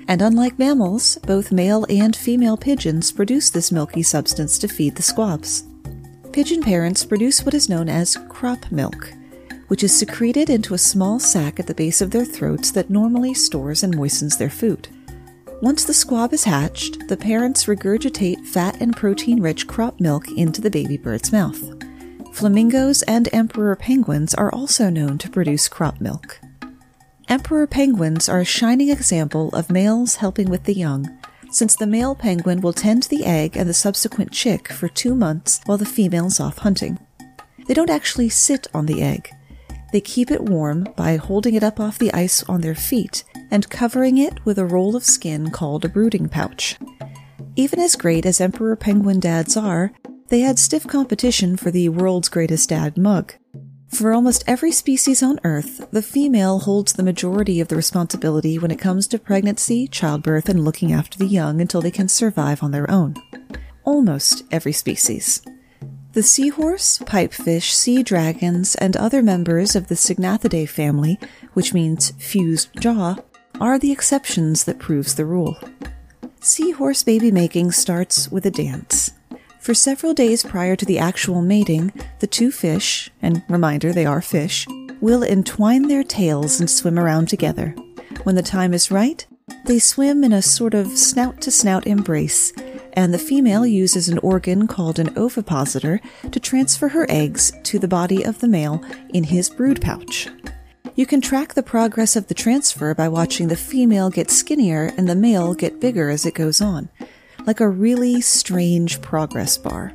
And 0.07 0.21
unlike 0.21 0.59
mammals, 0.59 1.17
both 1.25 1.51
male 1.51 1.85
and 1.89 2.15
female 2.15 2.57
pigeons 2.57 3.11
produce 3.11 3.49
this 3.49 3.71
milky 3.71 4.03
substance 4.03 4.59
to 4.59 4.67
feed 4.67 4.95
the 4.95 5.01
squabs. 5.01 5.63
Pigeon 6.31 6.61
parents 6.61 7.05
produce 7.05 7.43
what 7.43 7.53
is 7.53 7.69
known 7.69 7.89
as 7.89 8.17
crop 8.29 8.71
milk, 8.71 9.13
which 9.67 9.83
is 9.83 9.97
secreted 9.97 10.49
into 10.49 10.73
a 10.73 10.77
small 10.79 11.19
sac 11.19 11.59
at 11.59 11.67
the 11.67 11.73
base 11.73 12.01
of 12.01 12.11
their 12.11 12.25
throats 12.25 12.71
that 12.71 12.89
normally 12.89 13.33
stores 13.33 13.83
and 13.83 13.95
moistens 13.95 14.37
their 14.37 14.49
food. 14.49 14.87
Once 15.63 15.85
the 15.85 15.93
squab 15.93 16.33
is 16.33 16.43
hatched, 16.43 17.07
the 17.07 17.15
parents 17.15 17.67
regurgitate 17.67 18.45
fat 18.45 18.75
and 18.81 18.97
protein 18.97 19.41
rich 19.41 19.65
crop 19.65 19.97
milk 19.97 20.29
into 20.35 20.59
the 20.59 20.69
baby 20.69 20.97
bird's 20.97 21.31
mouth. 21.31 21.57
Flamingos 22.33 23.01
and 23.03 23.29
emperor 23.31 23.73
penguins 23.73 24.33
are 24.33 24.53
also 24.53 24.89
known 24.89 25.17
to 25.17 25.29
produce 25.29 25.69
crop 25.69 26.01
milk. 26.01 26.41
Emperor 27.29 27.65
penguins 27.65 28.27
are 28.27 28.41
a 28.41 28.45
shining 28.45 28.89
example 28.89 29.47
of 29.53 29.71
males 29.71 30.15
helping 30.17 30.49
with 30.49 30.65
the 30.65 30.73
young, 30.73 31.07
since 31.49 31.77
the 31.77 31.87
male 31.87 32.13
penguin 32.13 32.59
will 32.59 32.73
tend 32.73 33.03
the 33.03 33.23
egg 33.23 33.55
and 33.55 33.69
the 33.69 33.73
subsequent 33.73 34.33
chick 34.33 34.67
for 34.67 34.89
two 34.89 35.15
months 35.15 35.61
while 35.65 35.77
the 35.77 35.85
female's 35.85 36.41
off 36.41 36.57
hunting. 36.57 36.99
They 37.69 37.73
don't 37.73 37.89
actually 37.89 38.27
sit 38.27 38.67
on 38.73 38.85
the 38.85 39.01
egg. 39.01 39.33
They 39.93 40.01
keep 40.01 40.31
it 40.31 40.41
warm 40.41 40.87
by 40.95 41.17
holding 41.17 41.53
it 41.53 41.63
up 41.63 41.79
off 41.79 41.99
the 41.99 42.11
ice 42.13 42.41
on 42.49 42.61
their 42.61 42.73
feet 42.73 43.23
and 43.51 43.69
covering 43.69 44.17
it 44.17 44.43
with 44.43 44.57
a 44.57 44.65
roll 44.65 44.95
of 44.95 45.05
skin 45.05 45.51
called 45.51 45.85
a 45.85 45.89
brooding 45.89 46.29
pouch. 46.29 46.79
Even 47.55 47.79
as 47.79 47.95
great 47.95 48.25
as 48.25 48.41
Emperor 48.41 48.75
Penguin 48.75 49.19
dads 49.19 49.55
are, 49.55 49.93
they 50.29 50.39
had 50.39 50.57
stiff 50.57 50.87
competition 50.87 51.55
for 51.55 51.69
the 51.69 51.89
world's 51.89 52.27
greatest 52.27 52.69
dad 52.69 52.97
mug. 52.97 53.35
For 53.89 54.11
almost 54.11 54.43
every 54.47 54.71
species 54.71 55.21
on 55.21 55.39
Earth, 55.43 55.87
the 55.91 56.01
female 56.01 56.57
holds 56.57 56.93
the 56.93 57.03
majority 57.03 57.59
of 57.59 57.67
the 57.67 57.75
responsibility 57.75 58.57
when 58.57 58.71
it 58.71 58.79
comes 58.79 59.05
to 59.09 59.19
pregnancy, 59.19 59.87
childbirth, 59.87 60.49
and 60.49 60.65
looking 60.65 60.91
after 60.91 61.19
the 61.19 61.27
young 61.27 61.61
until 61.61 61.81
they 61.81 61.91
can 61.91 62.07
survive 62.07 62.63
on 62.63 62.71
their 62.71 62.89
own. 62.89 63.13
Almost 63.83 64.43
every 64.49 64.73
species. 64.73 65.43
The 66.13 66.21
seahorse, 66.21 66.99
pipefish, 66.99 67.73
sea 67.73 68.03
dragons, 68.03 68.75
and 68.75 68.95
other 68.95 69.23
members 69.23 69.75
of 69.75 69.87
the 69.87 69.95
Syngnathidae 69.95 70.69
family, 70.69 71.19
which 71.53 71.73
means 71.73 72.11
fused 72.19 72.79
jaw, 72.79 73.15
are 73.59 73.79
the 73.79 73.91
exceptions 73.91 74.65
that 74.65 74.77
proves 74.77 75.15
the 75.15 75.25
rule. 75.25 75.57
Seahorse 76.39 77.01
baby 77.01 77.31
making 77.31 77.71
starts 77.71 78.31
with 78.31 78.45
a 78.45 78.51
dance. 78.51 79.09
For 79.59 79.73
several 79.73 80.13
days 80.13 80.43
prior 80.43 80.75
to 80.75 80.85
the 80.85 80.99
actual 80.99 81.41
mating, 81.41 81.91
the 82.19 82.27
two 82.27 82.51
fish, 82.51 83.09
and 83.19 83.41
reminder 83.49 83.91
they 83.91 84.05
are 84.05 84.21
fish, 84.21 84.67
will 85.01 85.23
entwine 85.23 85.87
their 85.87 86.03
tails 86.03 86.59
and 86.59 86.69
swim 86.69 86.99
around 86.99 87.27
together. 87.27 87.69
When 88.21 88.35
the 88.35 88.43
time 88.43 88.75
is 88.75 88.91
right, 88.91 89.25
they 89.65 89.79
swim 89.79 90.23
in 90.23 90.31
a 90.31 90.43
sort 90.43 90.75
of 90.75 90.95
snout 90.95 91.41
to 91.41 91.49
snout 91.49 91.87
embrace, 91.87 92.53
and 92.93 93.13
the 93.13 93.19
female 93.19 93.65
uses 93.65 94.09
an 94.09 94.19
organ 94.19 94.67
called 94.67 94.99
an 94.99 95.15
ovipositor 95.17 95.99
to 96.31 96.39
transfer 96.39 96.89
her 96.89 97.05
eggs 97.09 97.51
to 97.63 97.79
the 97.79 97.87
body 97.87 98.23
of 98.23 98.39
the 98.39 98.47
male 98.47 98.83
in 99.09 99.25
his 99.25 99.49
brood 99.49 99.81
pouch. 99.81 100.29
You 100.95 101.05
can 101.07 101.21
track 101.21 101.53
the 101.53 101.63
progress 101.63 102.15
of 102.15 102.27
the 102.27 102.35
transfer 102.35 102.93
by 102.93 103.07
watching 103.07 103.47
the 103.47 103.55
female 103.55 104.11
get 104.11 104.29
skinnier 104.29 104.93
and 104.95 105.09
the 105.09 105.15
male 105.15 105.55
get 105.55 105.81
bigger 105.81 106.09
as 106.09 106.25
it 106.25 106.35
goes 106.35 106.61
on, 106.61 106.89
like 107.47 107.59
a 107.59 107.67
really 107.67 108.21
strange 108.21 109.01
progress 109.01 109.57
bar. 109.57 109.89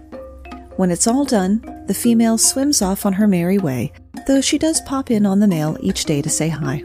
When 0.76 0.90
it's 0.90 1.06
all 1.06 1.24
done, 1.24 1.84
the 1.86 1.94
female 1.94 2.36
swims 2.36 2.82
off 2.82 3.06
on 3.06 3.14
her 3.14 3.28
merry 3.28 3.58
way, 3.58 3.92
though 4.26 4.40
she 4.40 4.58
does 4.58 4.80
pop 4.82 5.10
in 5.10 5.24
on 5.24 5.38
the 5.38 5.48
male 5.48 5.76
each 5.80 6.04
day 6.04 6.20
to 6.20 6.30
say 6.30 6.48
hi. 6.48 6.82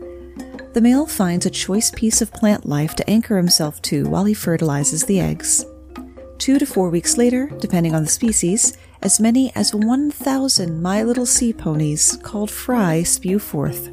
The 0.73 0.81
male 0.81 1.05
finds 1.05 1.45
a 1.45 1.51
choice 1.51 1.91
piece 1.91 2.21
of 2.21 2.31
plant 2.31 2.67
life 2.67 2.95
to 2.95 3.07
anchor 3.09 3.37
himself 3.37 3.81
to 3.83 4.07
while 4.07 4.25
he 4.25 4.33
fertilizes 4.33 5.05
the 5.05 5.19
eggs. 5.19 5.65
Two 6.43 6.59
to 6.59 6.65
four 6.65 6.89
weeks 6.89 7.15
later, 7.15 7.49
depending 7.59 7.95
on 7.95 8.03
the 8.03 8.09
species, 8.09 8.77
as 9.01 9.17
many 9.17 9.55
as 9.55 9.73
1,000 9.73 10.81
My 10.81 11.01
Little 11.01 11.25
Sea 11.25 11.53
ponies 11.53 12.17
called 12.21 12.51
fry 12.51 13.01
spew 13.01 13.39
forth. 13.39 13.89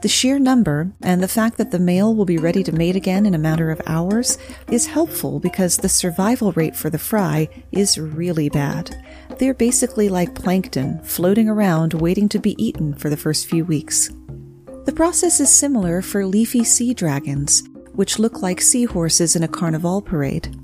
The 0.00 0.08
sheer 0.08 0.38
number 0.38 0.90
and 1.02 1.22
the 1.22 1.28
fact 1.28 1.58
that 1.58 1.70
the 1.70 1.78
male 1.78 2.14
will 2.14 2.24
be 2.24 2.38
ready 2.38 2.62
to 2.62 2.72
mate 2.72 2.96
again 2.96 3.26
in 3.26 3.34
a 3.34 3.38
matter 3.38 3.70
of 3.70 3.82
hours 3.84 4.38
is 4.68 4.86
helpful 4.86 5.40
because 5.40 5.76
the 5.76 5.90
survival 5.90 6.52
rate 6.52 6.74
for 6.74 6.88
the 6.88 6.96
fry 6.96 7.46
is 7.70 7.98
really 7.98 8.48
bad. 8.48 8.96
They're 9.38 9.52
basically 9.52 10.08
like 10.08 10.34
plankton, 10.34 11.02
floating 11.02 11.50
around 11.50 11.92
waiting 11.92 12.30
to 12.30 12.38
be 12.38 12.56
eaten 12.56 12.94
for 12.94 13.10
the 13.10 13.16
first 13.18 13.46
few 13.46 13.66
weeks. 13.66 14.08
The 14.86 14.94
process 14.96 15.38
is 15.38 15.52
similar 15.52 16.00
for 16.00 16.24
leafy 16.24 16.64
sea 16.64 16.94
dragons, 16.94 17.62
which 17.92 18.18
look 18.18 18.40
like 18.40 18.62
seahorses 18.62 19.36
in 19.36 19.42
a 19.42 19.48
carnival 19.48 20.00
parade. 20.00 20.57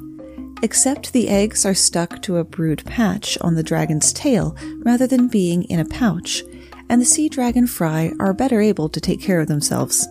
Except 0.65 1.13
the 1.13 1.29
eggs 1.29 1.67
are 1.67 1.75
stuck 1.75 2.23
to 2.23 2.39
a 2.39 2.45
brood 2.45 2.83
patch 2.87 3.37
on 3.43 3.55
the 3.55 3.63
dragon's 3.63 4.15
tail 4.15 4.57
rather 4.79 5.07
than 5.07 5.29
being 5.29 5.65
in 5.65 5.79
a 5.79 5.85
pouch, 5.85 6.43
and 6.89 7.03
the 7.03 7.05
sea 7.05 7.29
dragon 7.29 7.67
fry 7.67 8.13
are 8.19 8.33
better 8.33 8.63
able 8.63 8.89
to 8.89 8.99
take 8.99 9.21
care 9.21 9.41
of 9.41 9.47
themselves. 9.47 10.09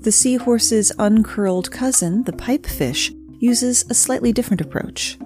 The 0.00 0.10
seahorse's 0.10 0.90
uncurled 0.98 1.70
cousin, 1.70 2.24
the 2.24 2.32
pipefish, 2.32 3.14
uses 3.38 3.84
a 3.88 3.94
slightly 3.94 4.32
different 4.32 4.60
approach. 4.60 5.16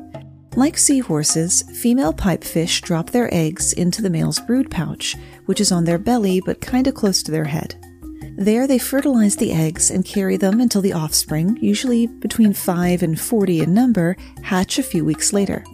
Like 0.56 0.76
seahorses, 0.76 1.62
female 1.80 2.12
pipefish 2.12 2.82
drop 2.82 3.08
their 3.08 3.32
eggs 3.32 3.72
into 3.72 4.02
the 4.02 4.10
male's 4.10 4.40
brood 4.40 4.70
pouch, 4.70 5.16
which 5.46 5.58
is 5.58 5.72
on 5.72 5.84
their 5.84 5.98
belly 5.98 6.42
but 6.44 6.60
kinda 6.60 6.92
close 6.92 7.22
to 7.22 7.30
their 7.30 7.46
head. 7.46 7.76
There, 8.36 8.66
they 8.66 8.78
fertilize 8.78 9.36
the 9.36 9.52
eggs 9.52 9.90
and 9.90 10.04
carry 10.04 10.36
them 10.36 10.60
until 10.60 10.82
the 10.82 10.92
offspring, 10.92 11.56
usually 11.60 12.08
between 12.08 12.52
5 12.52 13.02
and 13.02 13.18
40 13.18 13.60
in 13.60 13.72
number, 13.72 14.16
hatch 14.42 14.78
a 14.78 14.82
few 14.82 15.04
weeks 15.04 15.32
later. 15.32 15.64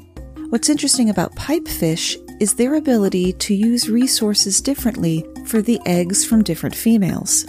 What's 0.50 0.68
interesting 0.68 1.08
about 1.08 1.34
pipefish 1.36 2.16
is 2.38 2.54
their 2.54 2.74
ability 2.74 3.32
to 3.34 3.54
use 3.54 3.88
resources 3.88 4.60
differently 4.60 5.24
for 5.46 5.62
the 5.62 5.80
eggs 5.86 6.24
from 6.24 6.42
different 6.42 6.74
females. 6.74 7.46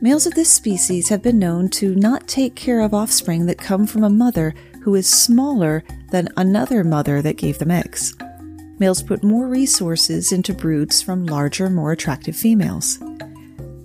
Males 0.00 0.26
of 0.26 0.34
this 0.34 0.50
species 0.50 1.08
have 1.08 1.22
been 1.22 1.38
known 1.38 1.68
to 1.70 1.94
not 1.96 2.26
take 2.26 2.54
care 2.54 2.80
of 2.80 2.94
offspring 2.94 3.46
that 3.46 3.58
come 3.58 3.86
from 3.86 4.04
a 4.04 4.10
mother 4.10 4.54
who 4.82 4.94
is 4.94 5.06
smaller 5.08 5.84
than 6.10 6.28
another 6.36 6.84
mother 6.84 7.20
that 7.20 7.36
gave 7.36 7.58
them 7.58 7.70
eggs. 7.70 8.14
Males 8.78 9.02
put 9.02 9.24
more 9.24 9.48
resources 9.48 10.32
into 10.32 10.54
broods 10.54 11.02
from 11.02 11.26
larger, 11.26 11.68
more 11.68 11.92
attractive 11.92 12.36
females. 12.36 12.98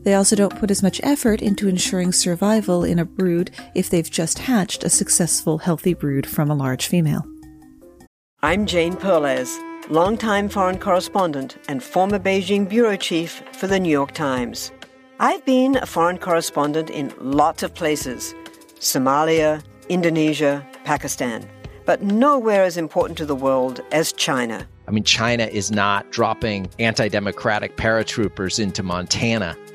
They 0.03 0.15
also 0.15 0.35
don't 0.35 0.59
put 0.59 0.69
as 0.69 0.83
much 0.83 0.99
effort 1.01 1.41
into 1.41 1.69
ensuring 1.69 2.11
survival 2.11 2.83
in 2.83 2.99
a 2.99 3.05
brood 3.05 3.51
if 3.73 3.89
they've 3.89 4.09
just 4.09 4.39
hatched 4.39 4.83
a 4.83 4.89
successful, 4.89 5.59
healthy 5.59 5.93
brood 5.93 6.27
from 6.27 6.51
a 6.51 6.55
large 6.55 6.87
female. 6.87 7.25
I'm 8.41 8.65
Jane 8.65 8.97
Perlez, 8.97 9.57
longtime 9.89 10.49
foreign 10.49 10.77
correspondent 10.77 11.57
and 11.69 11.81
former 11.81 12.19
Beijing 12.19 12.67
bureau 12.67 12.97
chief 12.97 13.41
for 13.53 13.67
the 13.67 13.79
New 13.79 13.89
York 13.89 14.11
Times. 14.11 14.73
I've 15.21 15.45
been 15.45 15.77
a 15.77 15.85
foreign 15.85 16.17
correspondent 16.17 16.89
in 16.89 17.13
lots 17.19 17.63
of 17.63 17.73
places 17.73 18.35
Somalia, 18.79 19.63
Indonesia, 19.87 20.67
Pakistan, 20.83 21.47
but 21.85 22.01
nowhere 22.01 22.63
as 22.63 22.75
important 22.75 23.17
to 23.19 23.25
the 23.25 23.35
world 23.35 23.79
as 23.93 24.11
China. 24.11 24.67
I 24.85 24.91
mean, 24.91 25.05
China 25.05 25.45
is 25.45 25.71
not 25.71 26.11
dropping 26.11 26.69
anti 26.79 27.07
democratic 27.07 27.77
paratroopers 27.77 28.61
into 28.61 28.83
Montana. 28.83 29.55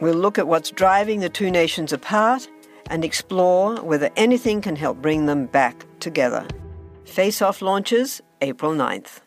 We'll 0.00 0.14
look 0.14 0.38
at 0.38 0.46
what's 0.46 0.70
driving 0.70 1.20
the 1.20 1.28
two 1.28 1.50
nations 1.50 1.92
apart 1.92 2.48
and 2.90 3.04
explore 3.04 3.76
whether 3.76 4.10
anything 4.16 4.60
can 4.60 4.76
help 4.76 5.00
bring 5.00 5.26
them 5.26 5.46
back 5.46 5.86
together. 6.00 6.46
Face 7.04 7.40
Off 7.40 7.62
launches 7.62 8.20
April 8.42 8.72
9th. 8.72 9.20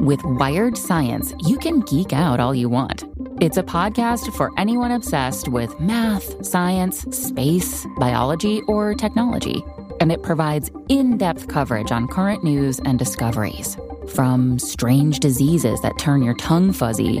With 0.00 0.20
Wired 0.24 0.78
Science, 0.78 1.34
you 1.40 1.58
can 1.58 1.80
geek 1.80 2.12
out 2.12 2.38
all 2.38 2.54
you 2.54 2.68
want. 2.68 3.04
It's 3.40 3.56
a 3.56 3.62
podcast 3.62 4.32
for 4.36 4.52
anyone 4.56 4.92
obsessed 4.92 5.48
with 5.48 5.78
math, 5.80 6.46
science, 6.46 7.02
space, 7.10 7.86
biology, 7.98 8.62
or 8.68 8.94
technology. 8.94 9.62
And 10.00 10.12
it 10.12 10.22
provides 10.22 10.70
in 10.88 11.18
depth 11.18 11.48
coverage 11.48 11.90
on 11.90 12.06
current 12.06 12.44
news 12.44 12.78
and 12.84 12.98
discoveries. 12.98 13.76
From 14.14 14.58
strange 14.58 15.18
diseases 15.18 15.80
that 15.82 15.98
turn 15.98 16.22
your 16.22 16.34
tongue 16.36 16.72
fuzzy 16.72 17.20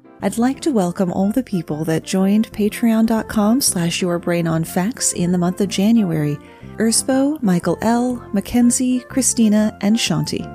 I'd 0.23 0.37
like 0.37 0.59
to 0.61 0.71
welcome 0.71 1.11
all 1.11 1.31
the 1.31 1.41
people 1.41 1.83
that 1.85 2.03
joined 2.03 2.51
patreon.com 2.51 3.59
slash 3.59 4.01
yourbrainonfacts 4.01 5.15
in 5.15 5.31
the 5.31 5.37
month 5.39 5.59
of 5.61 5.69
January. 5.69 6.37
Urspo, 6.77 7.41
Michael 7.41 7.79
L., 7.81 8.23
Mackenzie, 8.31 8.99
Christina, 8.99 9.75
and 9.81 9.95
Shanti. 9.95 10.45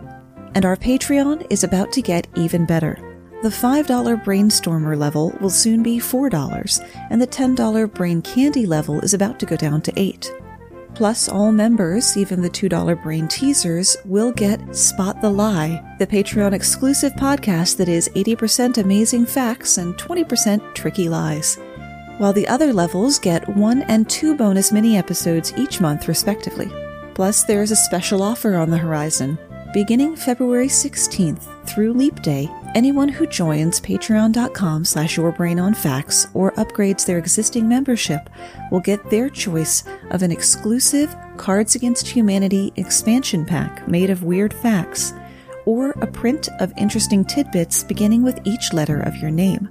And 0.54 0.64
our 0.64 0.76
Patreon 0.76 1.48
is 1.50 1.64
about 1.64 1.90
to 1.92 2.00
get 2.00 2.28
even 2.36 2.64
better. 2.64 2.96
The 3.42 3.48
$5 3.48 4.24
Brainstormer 4.24 4.96
level 4.96 5.36
will 5.40 5.50
soon 5.50 5.82
be 5.82 5.98
$4, 5.98 6.88
and 7.10 7.20
the 7.20 7.26
$10 7.26 7.92
Brain 7.92 8.22
Candy 8.22 8.66
level 8.66 9.00
is 9.00 9.14
about 9.14 9.40
to 9.40 9.46
go 9.46 9.56
down 9.56 9.82
to 9.82 9.92
8 9.96 10.32
Plus, 10.96 11.28
all 11.28 11.52
members, 11.52 12.16
even 12.16 12.40
the 12.40 12.48
$2 12.48 13.02
brain 13.02 13.28
teasers, 13.28 13.98
will 14.06 14.32
get 14.32 14.74
Spot 14.74 15.20
the 15.20 15.28
Lie, 15.28 15.84
the 15.98 16.06
Patreon 16.06 16.54
exclusive 16.54 17.12
podcast 17.12 17.76
that 17.76 17.88
is 17.90 18.08
80% 18.14 18.78
amazing 18.78 19.26
facts 19.26 19.76
and 19.76 19.94
20% 19.98 20.74
tricky 20.74 21.10
lies. 21.10 21.58
While 22.16 22.32
the 22.32 22.48
other 22.48 22.72
levels 22.72 23.18
get 23.18 23.46
one 23.58 23.82
and 23.82 24.08
two 24.08 24.34
bonus 24.38 24.72
mini 24.72 24.96
episodes 24.96 25.52
each 25.58 25.82
month, 25.82 26.08
respectively. 26.08 26.72
Plus, 27.12 27.44
there 27.44 27.60
is 27.60 27.72
a 27.72 27.76
special 27.76 28.22
offer 28.22 28.56
on 28.56 28.70
the 28.70 28.78
horizon. 28.78 29.38
Beginning 29.74 30.16
February 30.16 30.68
16th 30.68 31.44
through 31.66 31.92
Leap 31.92 32.22
Day, 32.22 32.48
anyone 32.76 33.08
who 33.08 33.26
joins 33.26 33.80
patreon.com 33.80 34.84
slash 34.84 35.16
yourbrainonfacts 35.16 36.28
or 36.34 36.52
upgrades 36.52 37.06
their 37.06 37.16
existing 37.16 37.66
membership 37.66 38.28
will 38.70 38.80
get 38.80 39.08
their 39.08 39.30
choice 39.30 39.82
of 40.10 40.22
an 40.22 40.30
exclusive 40.30 41.16
Cards 41.38 41.74
Against 41.74 42.06
Humanity 42.06 42.74
expansion 42.76 43.46
pack 43.46 43.88
made 43.88 44.10
of 44.10 44.24
weird 44.24 44.52
facts, 44.52 45.14
or 45.64 45.92
a 46.02 46.06
print 46.06 46.50
of 46.60 46.70
interesting 46.76 47.24
tidbits 47.24 47.82
beginning 47.82 48.22
with 48.22 48.46
each 48.46 48.74
letter 48.74 49.00
of 49.00 49.16
your 49.16 49.30
name. 49.30 49.70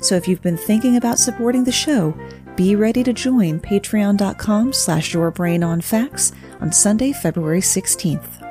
So 0.00 0.14
if 0.14 0.28
you've 0.28 0.40
been 0.40 0.56
thinking 0.56 0.96
about 0.96 1.18
supporting 1.18 1.64
the 1.64 1.72
show, 1.72 2.16
be 2.54 2.76
ready 2.76 3.02
to 3.02 3.12
join 3.12 3.58
patreon.com 3.58 4.72
slash 4.72 5.12
yourbrainonfacts 5.12 6.32
on 6.60 6.70
Sunday, 6.70 7.12
February 7.12 7.60
16th. 7.60 8.43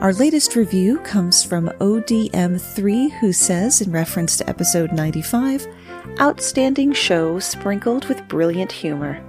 Our 0.00 0.14
latest 0.14 0.56
review 0.56 0.98
comes 1.00 1.44
from 1.44 1.68
ODM3, 1.78 3.10
who 3.20 3.34
says, 3.34 3.82
in 3.82 3.92
reference 3.92 4.38
to 4.38 4.48
episode 4.48 4.92
95, 4.92 5.66
outstanding 6.18 6.94
show 6.94 7.38
sprinkled 7.38 8.06
with 8.06 8.26
brilliant 8.26 8.72
humor. 8.72 9.22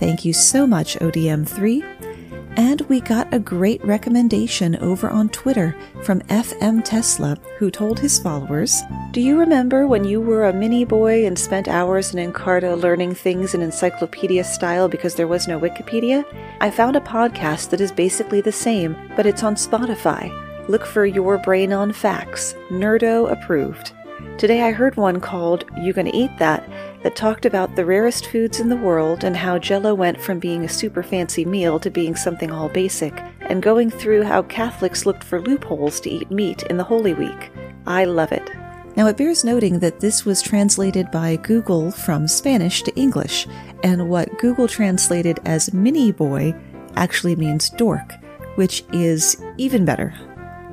Thank 0.00 0.24
you 0.24 0.32
so 0.32 0.66
much, 0.66 0.96
ODM3. 0.96 2.11
And 2.56 2.82
we 2.82 3.00
got 3.00 3.32
a 3.32 3.38
great 3.38 3.82
recommendation 3.82 4.76
over 4.76 5.08
on 5.08 5.30
Twitter 5.30 5.74
from 6.02 6.20
FM 6.22 6.84
Tesla, 6.84 7.38
who 7.56 7.70
told 7.70 7.98
his 7.98 8.18
followers 8.18 8.82
Do 9.12 9.22
you 9.22 9.38
remember 9.38 9.86
when 9.86 10.04
you 10.04 10.20
were 10.20 10.46
a 10.46 10.52
mini 10.52 10.84
boy 10.84 11.24
and 11.24 11.38
spent 11.38 11.66
hours 11.66 12.14
in 12.14 12.32
Encarta 12.32 12.78
learning 12.78 13.14
things 13.14 13.54
in 13.54 13.62
encyclopedia 13.62 14.44
style 14.44 14.86
because 14.86 15.14
there 15.14 15.28
was 15.28 15.48
no 15.48 15.58
Wikipedia? 15.58 16.26
I 16.60 16.70
found 16.70 16.94
a 16.94 17.00
podcast 17.00 17.70
that 17.70 17.80
is 17.80 17.90
basically 17.90 18.42
the 18.42 18.52
same, 18.52 18.96
but 19.16 19.24
it's 19.24 19.42
on 19.42 19.54
Spotify. 19.54 20.30
Look 20.68 20.84
for 20.84 21.06
Your 21.06 21.38
Brain 21.38 21.72
on 21.72 21.90
Facts, 21.90 22.52
Nerdo 22.68 23.32
approved. 23.32 23.92
Today 24.36 24.62
I 24.62 24.72
heard 24.72 24.96
one 24.96 25.20
called 25.20 25.64
You 25.78 25.94
Gonna 25.94 26.10
Eat 26.12 26.36
That 26.38 26.68
that 27.02 27.16
talked 27.16 27.44
about 27.44 27.74
the 27.74 27.84
rarest 27.84 28.26
foods 28.26 28.60
in 28.60 28.68
the 28.68 28.76
world 28.76 29.24
and 29.24 29.36
how 29.36 29.58
Jello 29.58 29.94
went 29.94 30.20
from 30.20 30.38
being 30.38 30.64
a 30.64 30.68
super 30.68 31.02
fancy 31.02 31.44
meal 31.44 31.80
to 31.80 31.90
being 31.90 32.14
something 32.14 32.50
all 32.50 32.68
basic, 32.68 33.20
and 33.40 33.62
going 33.62 33.90
through 33.90 34.22
how 34.22 34.42
Catholics 34.42 35.04
looked 35.04 35.24
for 35.24 35.40
loopholes 35.40 36.00
to 36.00 36.10
eat 36.10 36.30
meat 36.30 36.62
in 36.64 36.76
the 36.76 36.84
Holy 36.84 37.14
Week. 37.14 37.50
I 37.86 38.04
love 38.04 38.32
it. 38.32 38.48
Now, 38.94 39.06
it 39.06 39.16
bears 39.16 39.42
noting 39.42 39.78
that 39.78 40.00
this 40.00 40.24
was 40.24 40.42
translated 40.42 41.10
by 41.10 41.36
Google 41.36 41.90
from 41.90 42.28
Spanish 42.28 42.82
to 42.82 42.94
English, 42.94 43.46
and 43.82 44.10
what 44.10 44.38
Google 44.38 44.68
translated 44.68 45.40
as 45.46 45.72
mini 45.72 46.12
boy 46.12 46.54
actually 46.94 47.34
means 47.34 47.70
dork, 47.70 48.14
which 48.56 48.84
is 48.92 49.42
even 49.56 49.84
better. 49.84 50.14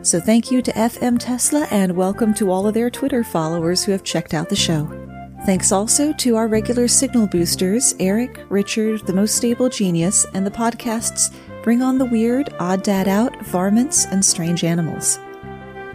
So, 0.01 0.19
thank 0.19 0.51
you 0.51 0.61
to 0.61 0.71
FM 0.73 1.17
Tesla, 1.17 1.65
and 1.71 1.95
welcome 1.95 2.33
to 2.35 2.51
all 2.51 2.67
of 2.67 2.73
their 2.73 2.89
Twitter 2.89 3.23
followers 3.23 3.85
who 3.85 3.93
have 3.93 4.03
checked 4.03 4.33
out 4.33 4.49
the 4.49 4.55
show. 4.55 5.08
Thanks 5.45 5.71
also 5.71 6.13
to 6.13 6.35
our 6.35 6.47
regular 6.47 6.87
signal 6.87 7.25
boosters, 7.25 7.95
Eric, 7.99 8.45
Richard, 8.49 9.05
the 9.07 9.13
most 9.13 9.35
stable 9.35 9.69
genius, 9.69 10.25
and 10.33 10.45
the 10.45 10.51
podcasts 10.51 11.33
Bring 11.61 11.81
on 11.81 11.97
the 11.97 12.05
weird, 12.05 12.53
odd 12.59 12.83
dad 12.83 13.09
out, 13.09 13.35
varmints, 13.45 14.05
and 14.05 14.23
strange 14.23 14.63
animals. 14.63 15.17